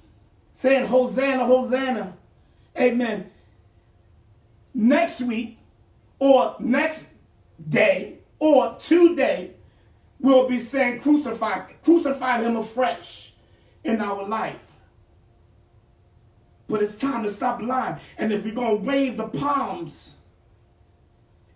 saying, 0.54 0.86
Hosanna, 0.86 1.44
Hosanna, 1.44 2.16
amen. 2.78 3.30
Next 4.72 5.20
week, 5.20 5.58
or 6.20 6.54
next 6.60 7.08
day, 7.68 8.18
or 8.38 8.76
today, 8.78 9.54
we'll 10.20 10.48
be 10.48 10.58
saying, 10.58 11.00
crucify, 11.00 11.60
crucify 11.82 12.42
him 12.42 12.56
afresh 12.56 13.32
in 13.82 14.00
our 14.00 14.26
life. 14.28 14.60
But 16.68 16.82
it's 16.82 16.98
time 16.98 17.24
to 17.24 17.30
stop 17.30 17.60
lying. 17.60 17.96
And 18.16 18.32
if 18.32 18.44
we're 18.44 18.54
going 18.54 18.78
to 18.78 18.84
wave 18.84 19.16
the 19.16 19.26
palms, 19.26 20.14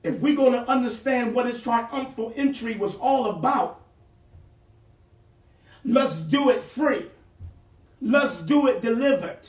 if 0.03 0.18
we're 0.18 0.35
going 0.35 0.53
to 0.53 0.68
understand 0.68 1.35
what 1.35 1.46
his 1.46 1.62
triumphal 1.62 2.33
entry 2.35 2.74
was 2.74 2.96
all 2.96 3.31
about, 3.31 3.81
let's 5.85 6.16
do 6.16 6.50
it 6.50 6.64
free. 6.64 7.07
Let's 8.00 8.38
do 8.40 8.66
it 8.66 8.83
delivered. 8.83 9.48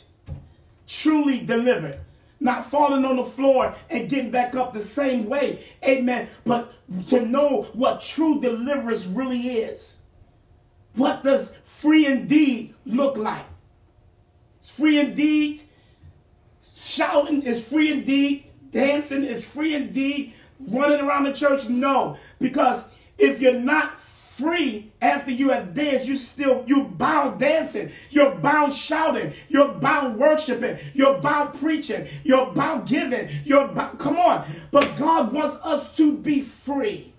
Truly 0.88 1.40
delivered. 1.40 2.00
Not 2.46 2.64
falling 2.64 3.04
on 3.06 3.16
the 3.16 3.24
floor 3.24 3.76
and 3.90 4.08
getting 4.08 4.30
back 4.30 4.54
up 4.54 4.72
the 4.72 4.80
same 4.80 5.28
way. 5.28 5.66
Amen. 5.84 6.30
But 6.46 6.72
to 7.08 7.26
know 7.26 7.64
what 7.74 8.04
true 8.04 8.40
deliverance 8.40 9.08
really 9.08 9.58
is. 9.58 9.96
What 10.94 11.24
does 11.24 11.54
free 11.64 12.06
indeed 12.06 12.76
look 12.86 13.18
like? 13.18 13.48
It's 14.60 14.70
free 14.70 15.00
indeed. 15.00 15.64
Shouting 16.76 17.42
is 17.42 17.68
free 17.68 17.92
indeed. 17.92 18.46
Dancing 18.70 19.24
is 19.24 19.44
free 19.44 19.74
indeed. 19.74 20.36
Running 20.68 21.02
around 21.02 21.24
the 21.24 21.34
church, 21.34 21.68
no. 21.68 22.20
Because 22.38 22.84
if 23.18 23.42
you're 23.42 23.60
not 23.60 24.00
free 24.38 24.92
after 25.02 25.32
you 25.32 25.50
have 25.50 25.74
danced. 25.74 26.08
You 26.08 26.16
still, 26.16 26.64
you 26.68 26.84
bound 26.84 27.40
dancing. 27.40 27.92
You're 28.10 28.36
bound 28.36 28.74
shouting. 28.74 29.34
You're 29.48 29.70
bound 29.70 30.18
worshiping. 30.18 30.78
You're 30.94 31.20
bound 31.20 31.54
preaching. 31.54 32.08
You're 32.24 32.52
bound 32.52 32.88
giving. 32.88 33.30
You're 33.46 33.68
bound, 33.70 33.98
come 33.98 34.18
on. 34.18 34.46
But 34.72 34.98
God 34.98 35.32
wants 35.32 35.58
us 35.64 35.96
to 35.98 36.18
be 36.18 36.42
free. 36.42 37.14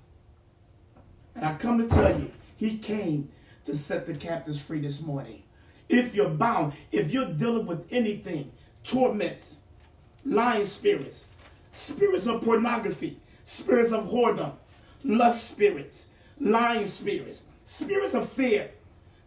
And 1.35 1.45
I 1.45 1.55
come 1.55 1.79
to 1.79 1.89
tell 1.89 2.19
you, 2.19 2.31
he 2.57 2.79
came 2.79 3.31
to 3.65 3.77
set 3.77 4.07
the 4.07 4.15
captives 4.15 4.61
free 4.61 4.81
this 4.81 5.01
morning. 5.01 5.43
If 5.89 6.15
you're 6.15 6.29
bound, 6.29 6.75
if 6.93 7.11
you're 7.13 7.33
dealing 7.33 7.67
with 7.67 7.87
anything, 7.91 8.53
torments, 8.85 9.57
lying 10.25 10.67
spirits, 10.67 11.27
spirits 11.73 12.27
of 12.27 12.43
pornography, 12.43 13.21
spirits 13.47 13.93
of 13.93 14.09
whoredom, 14.09 14.53
lust 15.05 15.51
spirits, 15.51 16.07
lying 16.41 16.87
spirits, 16.87 17.45
spirits 17.65 18.15
of 18.15 18.29
fear, 18.29 18.71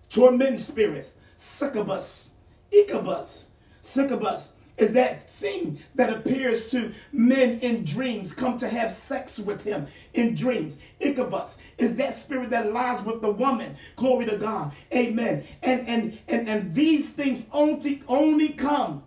torment 0.10 0.60
spirits, 0.60 1.12
succubus, 1.38 2.30
incubus, 2.72 3.48
succubus 3.82 4.54
is 4.80 4.94
that 4.94 5.30
thing 5.32 5.80
that 5.96 6.12
appears 6.12 6.68
to 6.68 6.94
men 7.12 7.60
in 7.60 7.84
dreams 7.84 8.34
come 8.34 8.58
to 8.58 8.68
have 8.68 8.92
sex 8.92 9.38
with 9.38 9.64
him 9.64 9.88
in 10.14 10.36
dreams. 10.36 10.78
Incubus 11.00 11.58
is 11.78 11.96
that 11.96 12.18
spirit 12.18 12.50
that 12.50 12.72
lies 12.72 13.02
with 13.04 13.22
the 13.22 13.32
woman. 13.32 13.76
Glory 13.96 14.26
to 14.26 14.38
God. 14.38 14.72
Amen. 14.94 15.44
And 15.62 15.88
and 15.88 16.18
and, 16.28 16.48
and 16.48 16.74
these 16.74 17.10
things 17.10 17.44
only 17.52 18.04
only 18.08 18.50
come, 18.50 19.04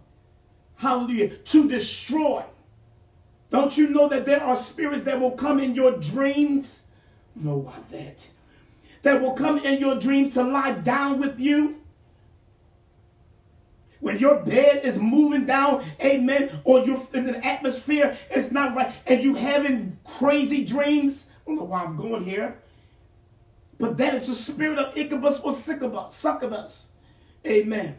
hallelujah, 0.76 1.36
to 1.36 1.68
destroy. 1.68 2.44
Don't 3.50 3.76
you 3.76 3.88
know 3.90 4.08
that 4.08 4.24
there 4.24 4.42
are 4.42 4.56
spirits 4.56 5.04
that 5.04 5.20
will 5.20 5.32
come 5.32 5.60
in 5.60 5.74
your 5.74 5.92
dreams? 5.92 6.82
Know 7.34 7.56
why 7.56 7.74
that? 7.90 8.28
That 9.02 9.20
will 9.20 9.32
come 9.32 9.58
in 9.58 9.80
your 9.80 9.98
dreams 9.98 10.34
to 10.34 10.42
lie 10.44 10.72
down 10.72 11.18
with 11.18 11.40
you 11.40 11.82
when 14.02 14.18
your 14.18 14.40
bed 14.40 14.80
is 14.82 14.98
moving 14.98 15.46
down, 15.46 15.84
amen, 16.00 16.60
or 16.64 16.80
you're 16.80 17.00
in 17.14 17.28
an 17.28 17.36
atmosphere, 17.36 18.18
it's 18.30 18.50
not 18.50 18.74
right, 18.74 18.92
and 19.06 19.22
you 19.22 19.36
having 19.36 19.96
crazy 20.04 20.64
dreams. 20.64 21.30
I 21.30 21.50
don't 21.50 21.56
know 21.58 21.64
why 21.64 21.84
I'm 21.84 21.96
going 21.96 22.24
here. 22.24 22.56
But 23.78 23.96
that 23.98 24.16
is 24.16 24.26
the 24.26 24.34
spirit 24.34 24.80
of 24.80 24.96
incubus 24.96 25.38
or 25.38 25.54
Sycabus, 25.54 26.16
succubus. 26.16 26.88
Amen. 27.46 27.96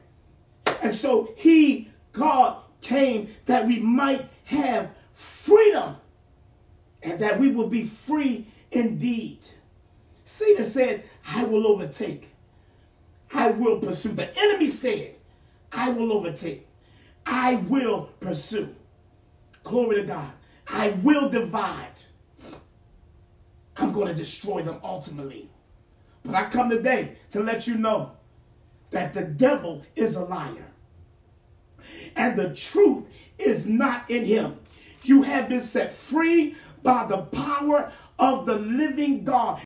And 0.81 0.93
so 0.93 1.33
he, 1.37 1.89
God, 2.11 2.57
came 2.81 3.33
that 3.45 3.65
we 3.65 3.79
might 3.79 4.29
have 4.43 4.89
freedom 5.13 5.95
and 7.01 7.17
that 7.19 7.39
we 7.39 7.49
will 7.49 7.69
be 7.69 7.85
free 7.85 8.47
indeed. 8.73 9.39
Satan 10.25 10.65
said, 10.65 11.03
I 11.27 11.43
will 11.45 11.67
overtake. 11.67 12.29
I 13.33 13.51
will 13.51 13.79
pursue. 13.79 14.09
The 14.09 14.37
enemy 14.37 14.67
said, 14.67 15.15
I 15.71 15.89
will 15.89 16.13
overtake. 16.13 16.67
I 17.25 17.55
will 17.55 18.09
pursue. 18.19 18.75
Glory 19.63 19.97
to 19.97 20.03
God. 20.03 20.31
I 20.67 20.89
will 20.89 21.29
divide. 21.29 22.01
I'm 23.77 23.91
going 23.91 24.07
to 24.07 24.13
destroy 24.13 24.61
them 24.61 24.79
ultimately. 24.83 25.49
But 26.23 26.35
I 26.35 26.49
come 26.49 26.69
today 26.69 27.17
to 27.31 27.41
let 27.41 27.67
you 27.67 27.75
know 27.75 28.11
that 28.91 29.13
the 29.13 29.23
devil 29.23 29.83
is 29.95 30.15
a 30.15 30.23
liar. 30.23 30.71
And 32.15 32.37
the 32.37 32.53
truth 32.53 33.05
is 33.37 33.65
not 33.65 34.09
in 34.09 34.25
him. 34.25 34.57
You 35.03 35.23
have 35.23 35.49
been 35.49 35.61
set 35.61 35.91
free 35.91 36.55
by 36.81 37.05
the 37.05 37.23
power 37.23 37.91
of 38.23 38.45
the 38.45 38.55
living 38.55 39.23
God. 39.23 39.61